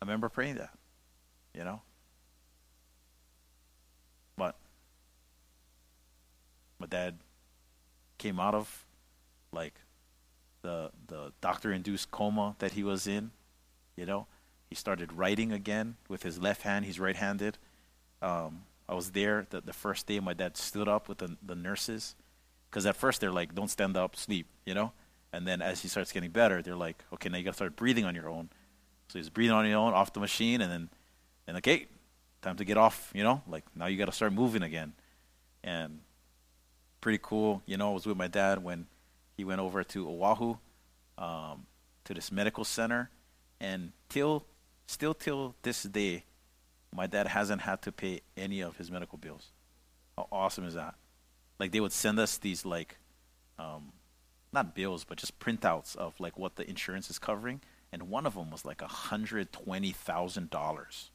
I 0.00 0.04
remember 0.04 0.28
praying 0.28 0.56
that. 0.56 0.76
You 1.54 1.64
know, 1.64 1.82
my 6.82 6.88
dad 6.88 7.14
came 8.18 8.40
out 8.40 8.56
of 8.56 8.84
like 9.52 9.74
the 10.62 10.90
the 11.06 11.32
doctor 11.40 11.72
induced 11.72 12.10
coma 12.10 12.56
that 12.58 12.72
he 12.72 12.82
was 12.82 13.06
in 13.06 13.30
you 13.96 14.06
know? 14.06 14.26
He 14.68 14.74
started 14.74 15.12
writing 15.12 15.52
again 15.52 15.96
with 16.08 16.22
his 16.24 16.40
left 16.40 16.62
hand 16.62 16.84
he's 16.84 16.98
right-handed. 16.98 17.56
Um, 18.20 18.62
i 18.88 18.94
was 18.94 19.12
there 19.12 19.46
the, 19.50 19.60
the 19.60 19.72
first 19.72 20.08
day 20.08 20.18
my 20.18 20.34
dad 20.34 20.56
stood 20.56 20.88
up 20.88 21.08
with 21.08 21.18
the, 21.18 21.36
the 21.40 21.54
nurses 21.54 22.16
because 22.68 22.84
at 22.84 22.96
first 22.96 23.20
they're 23.20 23.30
like 23.40 23.54
don't 23.54 23.70
stand 23.70 23.96
up 23.96 24.16
sleep 24.16 24.48
you 24.66 24.74
know? 24.74 24.90
And 25.32 25.46
then 25.46 25.62
as 25.62 25.82
he 25.82 25.88
starts 25.88 26.10
getting 26.10 26.32
better 26.32 26.62
they're 26.62 26.82
like 26.88 27.04
okay 27.14 27.28
now 27.28 27.38
you 27.38 27.44
got 27.44 27.50
to 27.50 27.60
start 27.62 27.76
breathing 27.76 28.04
on 28.04 28.16
your 28.16 28.28
own. 28.28 28.48
So 29.06 29.20
he's 29.20 29.30
breathing 29.30 29.54
on 29.54 29.68
your 29.68 29.78
own 29.78 29.92
off 29.94 30.12
the 30.12 30.20
machine 30.20 30.60
and 30.60 30.72
then 30.72 30.88
and 31.46 31.56
okay 31.58 31.86
time 32.40 32.56
to 32.56 32.64
get 32.64 32.76
off 32.76 33.12
you 33.14 33.22
know? 33.22 33.40
Like 33.46 33.64
now 33.76 33.86
you 33.86 33.96
got 33.96 34.06
to 34.06 34.18
start 34.20 34.32
moving 34.32 34.64
again. 34.64 34.94
And 35.64 36.00
pretty 37.02 37.18
cool. 37.20 37.62
You 37.66 37.76
know, 37.76 37.90
I 37.90 37.94
was 37.94 38.06
with 38.06 38.16
my 38.16 38.28
dad 38.28 38.64
when 38.64 38.86
he 39.36 39.44
went 39.44 39.60
over 39.60 39.84
to 39.84 40.08
Oahu, 40.08 40.56
um, 41.18 41.66
to 42.04 42.14
this 42.14 42.32
medical 42.32 42.64
center, 42.64 43.10
and 43.60 43.92
till 44.08 44.46
still 44.86 45.12
till 45.12 45.54
this 45.62 45.82
day, 45.82 46.24
my 46.94 47.06
dad 47.06 47.26
hasn't 47.26 47.62
had 47.62 47.82
to 47.82 47.92
pay 47.92 48.22
any 48.36 48.60
of 48.60 48.78
his 48.78 48.90
medical 48.90 49.18
bills. 49.18 49.50
How 50.16 50.28
awesome 50.32 50.64
is 50.64 50.74
that? 50.74 50.94
Like 51.58 51.72
they 51.72 51.80
would 51.80 51.92
send 51.92 52.18
us 52.18 52.38
these 52.38 52.64
like, 52.64 52.96
um, 53.58 53.92
not 54.52 54.74
bills, 54.74 55.04
but 55.04 55.18
just 55.18 55.38
printouts 55.38 55.94
of 55.96 56.18
like 56.18 56.38
what 56.38 56.56
the 56.56 56.68
insurance 56.68 57.10
is 57.10 57.18
covering, 57.18 57.60
and 57.92 58.08
one 58.08 58.26
of 58.26 58.34
them 58.34 58.50
was 58.50 58.64
like 58.64 58.80
a 58.80 58.86
hundred 58.86 59.52
twenty 59.52 59.92
thousand 59.92 60.50
dollars, 60.50 61.10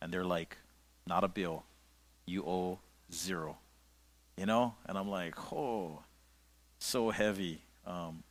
and 0.00 0.12
they're 0.12 0.24
like, 0.24 0.58
not 1.06 1.24
a 1.24 1.28
bill, 1.28 1.64
you 2.26 2.44
owe 2.44 2.78
zero 3.12 3.58
you 4.36 4.46
know? 4.46 4.74
And 4.86 4.96
I'm 4.98 5.08
like, 5.08 5.34
oh, 5.52 6.02
so 6.78 7.10
heavy. 7.10 7.62
Um, 7.86 8.22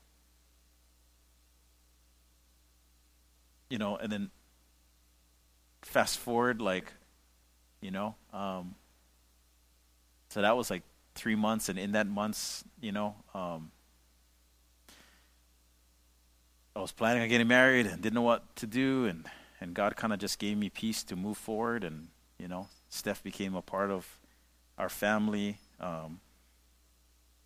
you 3.69 3.77
know, 3.77 3.95
and 3.95 4.11
then 4.11 4.29
fast 5.81 6.19
forward, 6.19 6.61
like, 6.61 6.91
you 7.81 7.91
know, 7.91 8.15
um, 8.33 8.75
so 10.29 10.41
that 10.41 10.55
was 10.55 10.69
like 10.69 10.83
three 11.15 11.35
months, 11.35 11.69
and 11.69 11.77
in 11.77 11.91
that 11.93 12.07
months, 12.07 12.63
you 12.79 12.91
know, 12.91 13.15
um, 13.33 13.71
I 16.75 16.79
was 16.79 16.91
planning 16.91 17.21
on 17.21 17.27
getting 17.27 17.47
married 17.47 17.85
and 17.85 18.01
didn't 18.01 18.15
know 18.15 18.21
what 18.21 18.55
to 18.57 18.67
do, 18.67 19.05
and 19.05 19.25
and 19.59 19.73
God 19.73 19.95
kind 19.95 20.13
of 20.13 20.19
just 20.19 20.39
gave 20.39 20.57
me 20.57 20.69
peace 20.69 21.03
to 21.03 21.15
move 21.15 21.37
forward, 21.37 21.83
and 21.83 22.07
you 22.37 22.47
know, 22.47 22.67
Steph 22.89 23.21
became 23.23 23.55
a 23.55 23.61
part 23.61 23.91
of 23.91 24.19
our 24.77 24.89
family. 24.89 25.57
Um, 25.81 26.21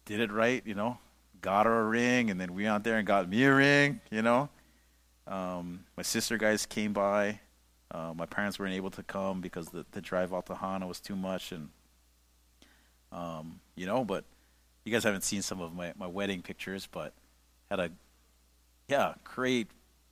did 0.05 0.19
it 0.19 0.31
right, 0.31 0.61
you 0.65 0.75
know, 0.75 0.99
got 1.41 1.65
her 1.65 1.81
a 1.81 1.83
ring, 1.85 2.29
and 2.29 2.39
then 2.39 2.53
we 2.53 2.67
out 2.67 2.83
there 2.83 2.97
and 2.97 3.07
got 3.07 3.27
me 3.27 3.43
a 3.45 3.53
ring, 3.53 4.01
you 4.11 4.21
know. 4.21 4.49
Um, 5.25 5.85
my 5.97 6.03
sister 6.03 6.37
guys 6.37 6.65
came 6.65 6.93
by. 6.93 7.39
Uh, 7.91 8.13
my 8.15 8.25
parents 8.25 8.59
weren't 8.59 8.73
able 8.73 8.91
to 8.91 9.03
come 9.03 9.41
because 9.41 9.69
the, 9.69 9.85
the 9.91 10.01
drive 10.01 10.33
out 10.33 10.45
to 10.47 10.55
Hana 10.55 10.85
was 10.85 10.99
too 10.99 11.15
much, 11.15 11.51
and 11.51 11.69
um, 13.11 13.59
you 13.75 13.85
know. 13.85 14.03
But 14.03 14.25
you 14.83 14.91
guys 14.91 15.03
haven't 15.03 15.23
seen 15.23 15.41
some 15.41 15.61
of 15.61 15.73
my, 15.73 15.93
my 15.97 16.07
wedding 16.07 16.41
pictures, 16.41 16.87
but 16.91 17.13
had 17.69 17.79
a 17.79 17.91
yeah 18.87 19.13
great. 19.23 19.67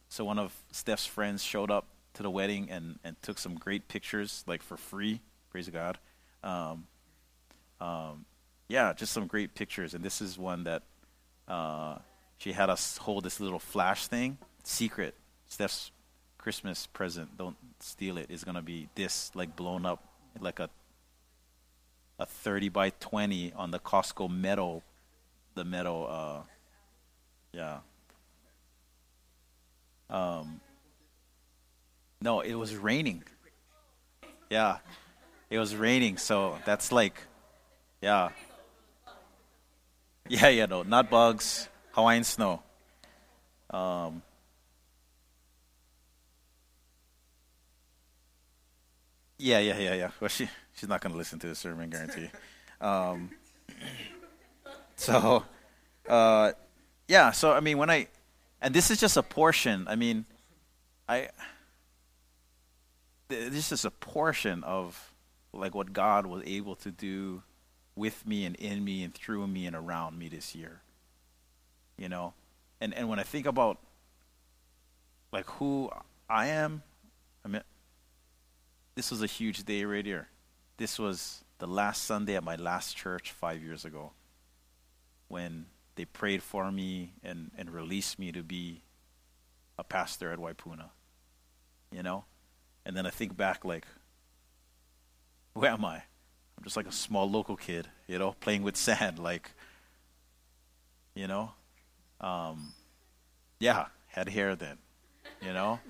So 0.09 0.23
one 0.23 0.39
of 0.39 0.53
Steph's 0.71 1.05
friends 1.05 1.43
showed 1.43 1.69
up 1.69 1.85
to 2.13 2.23
the 2.23 2.29
wedding 2.29 2.69
and 2.69 2.99
and 3.03 3.21
took 3.21 3.37
some 3.37 3.55
great 3.55 3.87
pictures 3.87 4.43
like 4.47 4.63
for 4.63 4.77
free. 4.77 5.21
Praise 5.51 5.69
God. 5.69 5.99
Um, 6.43 6.87
um, 7.83 8.25
yeah, 8.69 8.93
just 8.93 9.11
some 9.11 9.27
great 9.27 9.53
pictures. 9.55 9.93
And 9.93 10.03
this 10.03 10.21
is 10.21 10.37
one 10.37 10.63
that 10.63 10.83
uh, 11.47 11.97
she 12.37 12.53
had 12.53 12.69
us 12.69 12.97
hold 12.97 13.23
this 13.23 13.39
little 13.39 13.59
flash 13.59 14.07
thing, 14.07 14.37
secret. 14.63 15.15
Steph's 15.47 15.91
Christmas 16.37 16.87
present, 16.87 17.37
don't 17.37 17.57
steal 17.79 18.17
it, 18.17 18.27
is 18.29 18.43
to 18.43 18.61
be 18.61 18.89
this, 18.95 19.31
like 19.35 19.55
blown 19.55 19.85
up, 19.85 20.03
like 20.39 20.59
a 20.59 20.69
a 22.19 22.25
30 22.25 22.69
by 22.69 22.89
20 22.91 23.53
on 23.53 23.71
the 23.71 23.79
Costco 23.79 24.29
metal, 24.29 24.83
the 25.55 25.65
metal, 25.65 26.07
uh, 26.09 26.41
yeah. 27.51 27.79
Um, 30.09 30.61
no, 32.21 32.41
it 32.41 32.53
was 32.53 32.75
raining. 32.75 33.23
Yeah, 34.49 34.77
it 35.49 35.57
was 35.57 35.75
raining, 35.75 36.17
so 36.17 36.57
that's 36.65 36.91
like, 36.91 37.19
yeah. 38.03 38.29
Yeah, 40.27 40.49
yeah, 40.49 40.65
no, 40.65 40.83
not 40.83 41.09
bugs, 41.09 41.69
Hawaiian 41.93 42.25
snow. 42.25 42.61
Um, 43.69 44.21
yeah, 49.37 49.59
yeah, 49.59 49.79
yeah, 49.79 49.93
yeah. 49.93 50.11
Well, 50.19 50.27
she 50.27 50.49
she's 50.73 50.89
not 50.89 50.99
going 50.99 51.13
to 51.13 51.17
listen 51.17 51.39
to 51.39 51.47
the 51.47 51.55
sermon, 51.55 51.89
guarantee. 51.89 52.29
Um, 52.81 53.29
so, 54.97 55.45
uh, 56.09 56.51
yeah. 57.07 57.31
So 57.31 57.53
I 57.53 57.61
mean, 57.61 57.77
when 57.77 57.89
I, 57.89 58.07
and 58.61 58.73
this 58.73 58.91
is 58.91 58.99
just 58.99 59.15
a 59.15 59.23
portion. 59.23 59.87
I 59.87 59.95
mean, 59.95 60.25
I. 61.07 61.29
This 63.29 63.71
is 63.71 63.85
a 63.85 63.91
portion 63.91 64.63
of 64.65 65.13
like 65.53 65.73
what 65.73 65.93
God 65.93 66.25
was 66.25 66.43
able 66.45 66.75
to 66.77 66.91
do 66.91 67.41
with 67.95 68.25
me 68.25 68.45
and 68.45 68.55
in 68.55 68.83
me 68.83 69.03
and 69.03 69.13
through 69.13 69.47
me 69.47 69.65
and 69.65 69.75
around 69.75 70.17
me 70.17 70.29
this 70.29 70.55
year. 70.55 70.81
You 71.97 72.09
know, 72.09 72.33
and 72.81 72.93
and 72.93 73.07
when 73.09 73.19
I 73.19 73.23
think 73.23 73.45
about 73.45 73.77
like 75.31 75.49
who 75.51 75.91
I 76.29 76.47
am, 76.47 76.83
I 77.43 77.47
mean, 77.47 77.63
this 78.95 79.11
was 79.11 79.21
a 79.21 79.27
huge 79.27 79.63
day 79.63 79.83
right 79.83 80.05
here. 80.05 80.29
This 80.77 80.97
was 80.97 81.43
the 81.59 81.67
last 81.67 82.03
Sunday 82.03 82.35
at 82.35 82.43
my 82.43 82.55
last 82.55 82.95
church 82.95 83.31
five 83.31 83.61
years 83.61 83.85
ago 83.85 84.11
when 85.27 85.65
they 85.95 86.05
prayed 86.05 86.43
for 86.43 86.71
me 86.71 87.13
and, 87.23 87.51
and 87.57 87.69
released 87.69 88.19
me 88.19 88.31
to 88.31 88.43
be 88.43 88.81
a 89.77 89.83
pastor 89.83 90.31
at 90.31 90.39
Waipuna. 90.39 90.89
You 91.91 92.03
know? 92.03 92.25
And 92.85 92.97
then 92.97 93.05
I 93.05 93.09
think 93.09 93.37
back 93.37 93.63
like, 93.63 93.85
who 95.53 95.65
am 95.65 95.85
I? 95.85 96.03
I'm 96.63 96.67
just 96.67 96.77
like 96.77 96.87
a 96.87 96.93
small 96.93 97.29
local 97.29 97.57
kid, 97.57 97.89
you 98.07 98.17
know, 98.17 98.37
playing 98.39 98.63
with 98.63 98.77
sand, 98.77 99.19
like, 99.19 99.51
you 101.13 101.27
know? 101.27 101.51
Um, 102.21 102.71
yeah, 103.59 103.87
had 104.07 104.29
hair 104.29 104.55
then, 104.55 104.77
you 105.41 105.51
know? 105.51 105.81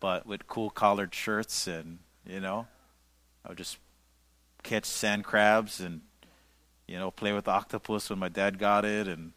But 0.00 0.26
with 0.26 0.46
cool 0.46 0.70
collared 0.70 1.14
shirts 1.14 1.66
and, 1.66 1.98
you 2.26 2.40
know, 2.40 2.66
I 3.44 3.48
would 3.48 3.58
just 3.58 3.76
catch 4.62 4.86
sand 4.86 5.24
crabs 5.24 5.78
and 5.78 6.00
you 6.86 6.98
know 6.98 7.10
play 7.10 7.34
with 7.34 7.44
the 7.44 7.50
octopus 7.50 8.08
when 8.08 8.18
my 8.18 8.28
dad 8.30 8.58
got 8.58 8.84
it 8.84 9.06
and 9.06 9.32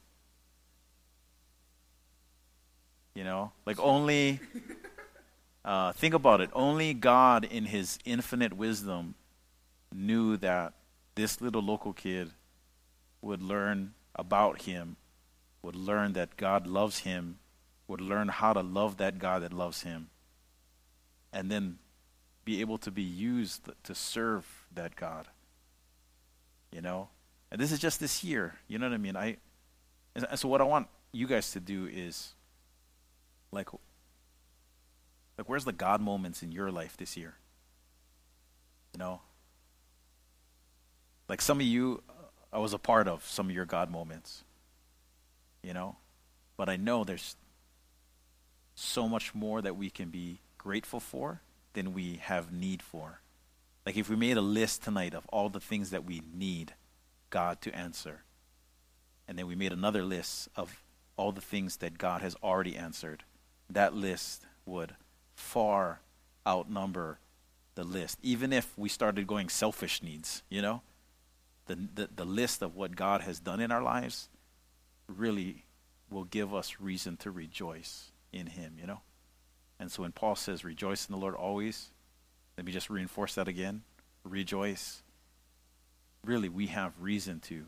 you 3.13 3.23
know 3.23 3.51
like 3.65 3.79
only 3.79 4.39
uh, 5.65 5.91
think 5.93 6.13
about 6.13 6.41
it 6.41 6.49
only 6.53 6.93
god 6.93 7.43
in 7.45 7.65
his 7.65 7.99
infinite 8.03 8.53
wisdom 8.53 9.15
knew 9.93 10.38
that 10.38 10.73
this 11.15 11.41
little 11.41 11.62
local 11.62 11.93
kid 11.93 12.32
would 13.21 13.41
learn 13.41 13.93
about 14.15 14.63
him 14.63 14.95
would 15.62 15.75
learn 15.75 16.13
that 16.13 16.38
god 16.38 16.65
loves 16.65 16.99
him 16.99 17.38
would 17.88 18.01
learn 18.01 18.27
how 18.27 18.54
to 18.54 18.62
love 18.62 18.97
that 18.97 19.19
god 19.19 19.41
that 19.43 19.54
loves 19.54 19.84
him 19.84 20.10
and 21.34 21.51
then 21.51 21.77
be 22.43 22.62
able 22.62 22.77
to 22.80 22.91
be 22.91 23.04
used 23.04 23.69
to 23.84 23.95
serve 23.95 24.45
that 24.73 24.95
God. 24.95 25.27
You 26.71 26.82
know? 26.82 27.10
And 27.51 27.60
this 27.60 27.71
is 27.71 27.80
just 27.80 27.99
this 27.99 28.23
year. 28.23 28.56
You 28.67 28.80
know 28.80 28.88
what 28.88 28.95
I 28.95 28.97
mean? 28.97 29.15
I 29.15 29.38
and 30.15 30.27
so 30.36 30.49
what 30.49 30.62
I 30.62 30.65
want 30.65 30.88
you 31.13 31.27
guys 31.27 31.51
to 31.51 31.60
do 31.60 31.88
is 31.91 32.34
like 33.51 33.69
like 35.38 35.47
where's 35.47 35.65
the 35.65 35.73
God 35.73 36.01
moments 36.01 36.43
in 36.43 36.51
your 36.51 36.71
life 36.71 36.97
this 36.97 37.15
year? 37.15 37.36
You 38.93 38.99
know? 38.99 39.21
Like 41.31 41.41
some 41.41 41.61
of 41.61 41.65
you 41.65 42.03
I 42.51 42.59
was 42.59 42.73
a 42.73 42.77
part 42.77 43.07
of 43.07 43.23
some 43.25 43.47
of 43.47 43.55
your 43.55 43.63
God 43.63 43.89
moments. 43.89 44.43
You 45.63 45.73
know? 45.73 45.95
But 46.57 46.67
I 46.67 46.75
know 46.75 47.05
there's 47.05 47.37
so 48.75 49.07
much 49.07 49.33
more 49.33 49.61
that 49.61 49.77
we 49.77 49.89
can 49.89 50.09
be 50.09 50.39
grateful 50.57 50.99
for 50.99 51.39
than 51.71 51.93
we 51.93 52.19
have 52.23 52.51
need 52.51 52.81
for. 52.81 53.21
Like 53.85 53.95
if 53.95 54.09
we 54.09 54.17
made 54.17 54.35
a 54.35 54.41
list 54.41 54.83
tonight 54.83 55.13
of 55.13 55.25
all 55.27 55.47
the 55.47 55.61
things 55.61 55.89
that 55.91 56.03
we 56.03 56.21
need 56.33 56.73
God 57.29 57.61
to 57.61 57.73
answer, 57.73 58.23
and 59.25 59.39
then 59.39 59.47
we 59.47 59.55
made 59.55 59.71
another 59.71 60.03
list 60.03 60.49
of 60.57 60.83
all 61.15 61.31
the 61.31 61.39
things 61.39 61.77
that 61.77 61.97
God 61.97 62.21
has 62.21 62.35
already 62.43 62.75
answered, 62.75 63.23
that 63.69 63.93
list 63.93 64.45
would 64.65 64.95
far 65.33 66.01
outnumber 66.45 67.19
the 67.75 67.85
list. 67.85 68.17
Even 68.21 68.51
if 68.51 68.77
we 68.77 68.89
started 68.89 69.25
going 69.27 69.47
selfish 69.47 70.03
needs, 70.03 70.43
you 70.49 70.61
know, 70.61 70.81
the, 71.71 71.88
the, 72.01 72.10
the 72.17 72.25
list 72.25 72.62
of 72.62 72.75
what 72.75 72.95
God 72.95 73.21
has 73.21 73.39
done 73.39 73.60
in 73.60 73.71
our 73.71 73.81
lives 73.81 74.29
really 75.07 75.65
will 76.10 76.23
give 76.25 76.53
us 76.53 76.77
reason 76.79 77.17
to 77.17 77.31
rejoice 77.31 78.12
in 78.34 78.47
Him, 78.47 78.75
you 78.79 78.86
know. 78.86 79.01
And 79.79 79.91
so 79.91 80.03
when 80.03 80.12
Paul 80.12 80.36
says, 80.36 80.63
rejoice 80.63 81.07
in 81.07 81.13
the 81.13 81.19
Lord 81.19 81.36
always, 81.36 81.89
let 82.57 82.65
me 82.65 82.71
just 82.71 82.89
reinforce 82.89 83.36
that 83.36 83.47
again. 83.47 83.84
Rejoice. 84.23 85.03
Really, 86.25 86.49
we 86.49 86.67
have 86.67 86.93
reason 86.99 87.39
to, 87.41 87.65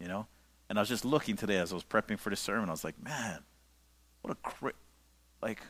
you 0.00 0.08
know? 0.08 0.26
And 0.68 0.78
I 0.78 0.82
was 0.82 0.88
just 0.88 1.04
looking 1.04 1.36
today 1.36 1.58
as 1.58 1.70
I 1.70 1.74
was 1.74 1.84
prepping 1.84 2.18
for 2.18 2.30
the 2.30 2.36
sermon. 2.36 2.68
I 2.68 2.72
was 2.72 2.82
like, 2.82 3.00
man, 3.02 3.40
what 4.22 4.32
a 4.32 4.48
cra- 4.48 4.72
like, 5.40 5.60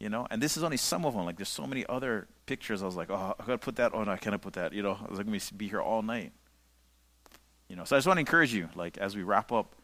you 0.00 0.08
know. 0.08 0.26
And 0.30 0.42
this 0.42 0.56
is 0.56 0.62
only 0.62 0.76
some 0.76 1.04
of 1.04 1.14
them. 1.14 1.24
Like, 1.24 1.36
there's 1.36 1.48
so 1.48 1.66
many 1.66 1.84
other 1.88 2.28
pictures. 2.46 2.82
I 2.82 2.86
was 2.86 2.96
like, 2.96 3.10
oh, 3.10 3.34
I 3.38 3.44
gotta 3.44 3.58
put 3.58 3.76
that 3.76 3.94
on. 3.94 4.08
I 4.08 4.16
can't 4.16 4.40
put 4.40 4.54
that. 4.54 4.72
You 4.72 4.82
know, 4.82 4.98
I 4.98 5.08
was 5.08 5.18
like, 5.18 5.26
let 5.26 5.28
me 5.28 5.40
be 5.56 5.68
here 5.68 5.80
all 5.80 6.02
night. 6.02 6.32
You 7.68 7.76
know, 7.76 7.84
so 7.84 7.96
I 7.96 7.98
just 7.98 8.06
want 8.06 8.16
to 8.16 8.20
encourage 8.20 8.54
you, 8.54 8.70
like, 8.74 8.96
as 8.96 9.14
we 9.14 9.22
wrap 9.22 9.52
up, 9.52 9.74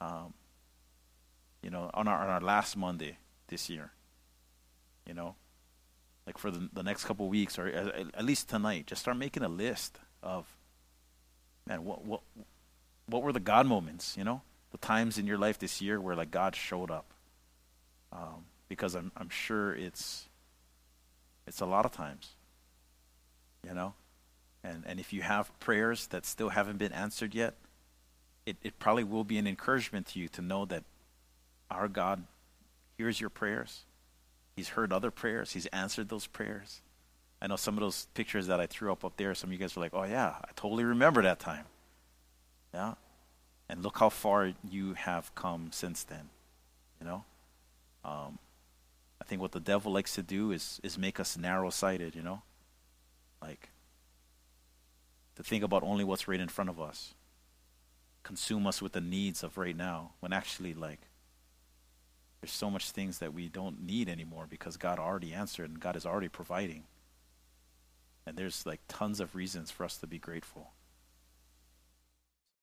um, 0.00 0.34
you 1.62 1.70
know, 1.70 1.90
on 1.94 2.08
our 2.08 2.22
on 2.22 2.28
our 2.28 2.40
last 2.40 2.76
Monday 2.76 3.18
this 3.48 3.68
year. 3.68 3.92
You 5.06 5.14
know, 5.14 5.36
like 6.26 6.36
for 6.36 6.50
the, 6.50 6.68
the 6.72 6.82
next 6.82 7.04
couple 7.04 7.26
weeks 7.28 7.58
or 7.58 7.66
at, 7.66 8.14
at 8.14 8.24
least 8.24 8.50
tonight, 8.50 8.86
just 8.86 9.00
start 9.00 9.16
making 9.16 9.42
a 9.42 9.48
list 9.48 9.98
of, 10.22 10.46
man, 11.66 11.84
what 11.84 12.04
what 12.04 12.20
what 13.06 13.22
were 13.22 13.32
the 13.32 13.40
God 13.40 13.66
moments? 13.66 14.16
You 14.16 14.24
know, 14.24 14.42
the 14.70 14.78
times 14.78 15.16
in 15.16 15.26
your 15.26 15.38
life 15.38 15.58
this 15.58 15.80
year 15.80 16.00
where 16.00 16.14
like 16.14 16.30
God 16.30 16.54
showed 16.54 16.90
up. 16.90 17.14
Um, 18.12 18.44
because 18.68 18.94
I'm 18.94 19.12
I'm 19.16 19.28
sure 19.28 19.74
it's 19.74 20.28
it's 21.46 21.60
a 21.60 21.66
lot 21.66 21.84
of 21.84 21.92
times. 21.92 22.30
You 23.66 23.74
know, 23.74 23.94
and 24.62 24.84
and 24.86 25.00
if 25.00 25.12
you 25.12 25.22
have 25.22 25.50
prayers 25.60 26.06
that 26.08 26.24
still 26.24 26.50
haven't 26.50 26.78
been 26.78 26.92
answered 26.92 27.34
yet, 27.34 27.54
it 28.46 28.56
it 28.62 28.78
probably 28.78 29.04
will 29.04 29.24
be 29.24 29.38
an 29.38 29.46
encouragement 29.46 30.06
to 30.08 30.18
you 30.18 30.28
to 30.28 30.42
know 30.42 30.64
that 30.66 30.84
our 31.70 31.88
God 31.88 32.24
hears 32.96 33.20
your 33.20 33.30
prayers 33.30 33.84
He's 34.58 34.70
heard 34.70 34.92
other 34.92 35.12
prayers. 35.12 35.52
He's 35.52 35.66
answered 35.66 36.08
those 36.08 36.26
prayers. 36.26 36.80
I 37.40 37.46
know 37.46 37.54
some 37.54 37.74
of 37.74 37.80
those 37.80 38.08
pictures 38.14 38.48
that 38.48 38.58
I 38.58 38.66
threw 38.66 38.90
up 38.90 39.04
up 39.04 39.16
there, 39.16 39.32
some 39.36 39.50
of 39.50 39.52
you 39.52 39.58
guys 39.60 39.76
were 39.76 39.82
like, 39.82 39.94
oh, 39.94 40.02
yeah, 40.02 40.34
I 40.42 40.48
totally 40.56 40.82
remember 40.82 41.22
that 41.22 41.38
time. 41.38 41.64
Yeah? 42.74 42.94
And 43.68 43.84
look 43.84 43.98
how 43.98 44.08
far 44.08 44.52
you 44.68 44.94
have 44.94 45.32
come 45.36 45.68
since 45.70 46.02
then. 46.02 46.30
You 47.00 47.06
know? 47.06 47.24
Um, 48.04 48.40
think 49.28 49.40
what 49.40 49.52
the 49.52 49.60
devil 49.60 49.92
likes 49.92 50.14
to 50.14 50.22
do 50.22 50.50
is, 50.50 50.80
is 50.82 50.98
make 50.98 51.20
us 51.20 51.36
narrow 51.36 51.70
sighted, 51.70 52.16
you 52.16 52.22
know? 52.22 52.42
Like, 53.40 53.70
to 55.36 55.42
think 55.42 55.62
about 55.62 55.84
only 55.84 56.02
what's 56.02 56.26
right 56.26 56.40
in 56.40 56.48
front 56.48 56.70
of 56.70 56.80
us, 56.80 57.14
consume 58.22 58.66
us 58.66 58.82
with 58.82 58.92
the 58.92 59.00
needs 59.00 59.44
of 59.44 59.58
right 59.58 59.76
now, 59.76 60.12
when 60.20 60.32
actually, 60.32 60.74
like, 60.74 61.00
there's 62.40 62.52
so 62.52 62.70
much 62.70 62.90
things 62.90 63.18
that 63.18 63.34
we 63.34 63.48
don't 63.48 63.82
need 63.82 64.08
anymore 64.08 64.46
because 64.48 64.76
God 64.76 64.98
already 64.98 65.32
answered 65.32 65.70
and 65.70 65.80
God 65.80 65.96
is 65.96 66.06
already 66.06 66.28
providing. 66.28 66.84
And 68.24 68.36
there's 68.36 68.64
like 68.64 68.80
tons 68.88 69.20
of 69.20 69.34
reasons 69.34 69.70
for 69.70 69.84
us 69.84 69.96
to 69.98 70.06
be 70.06 70.18
grateful. 70.18 70.70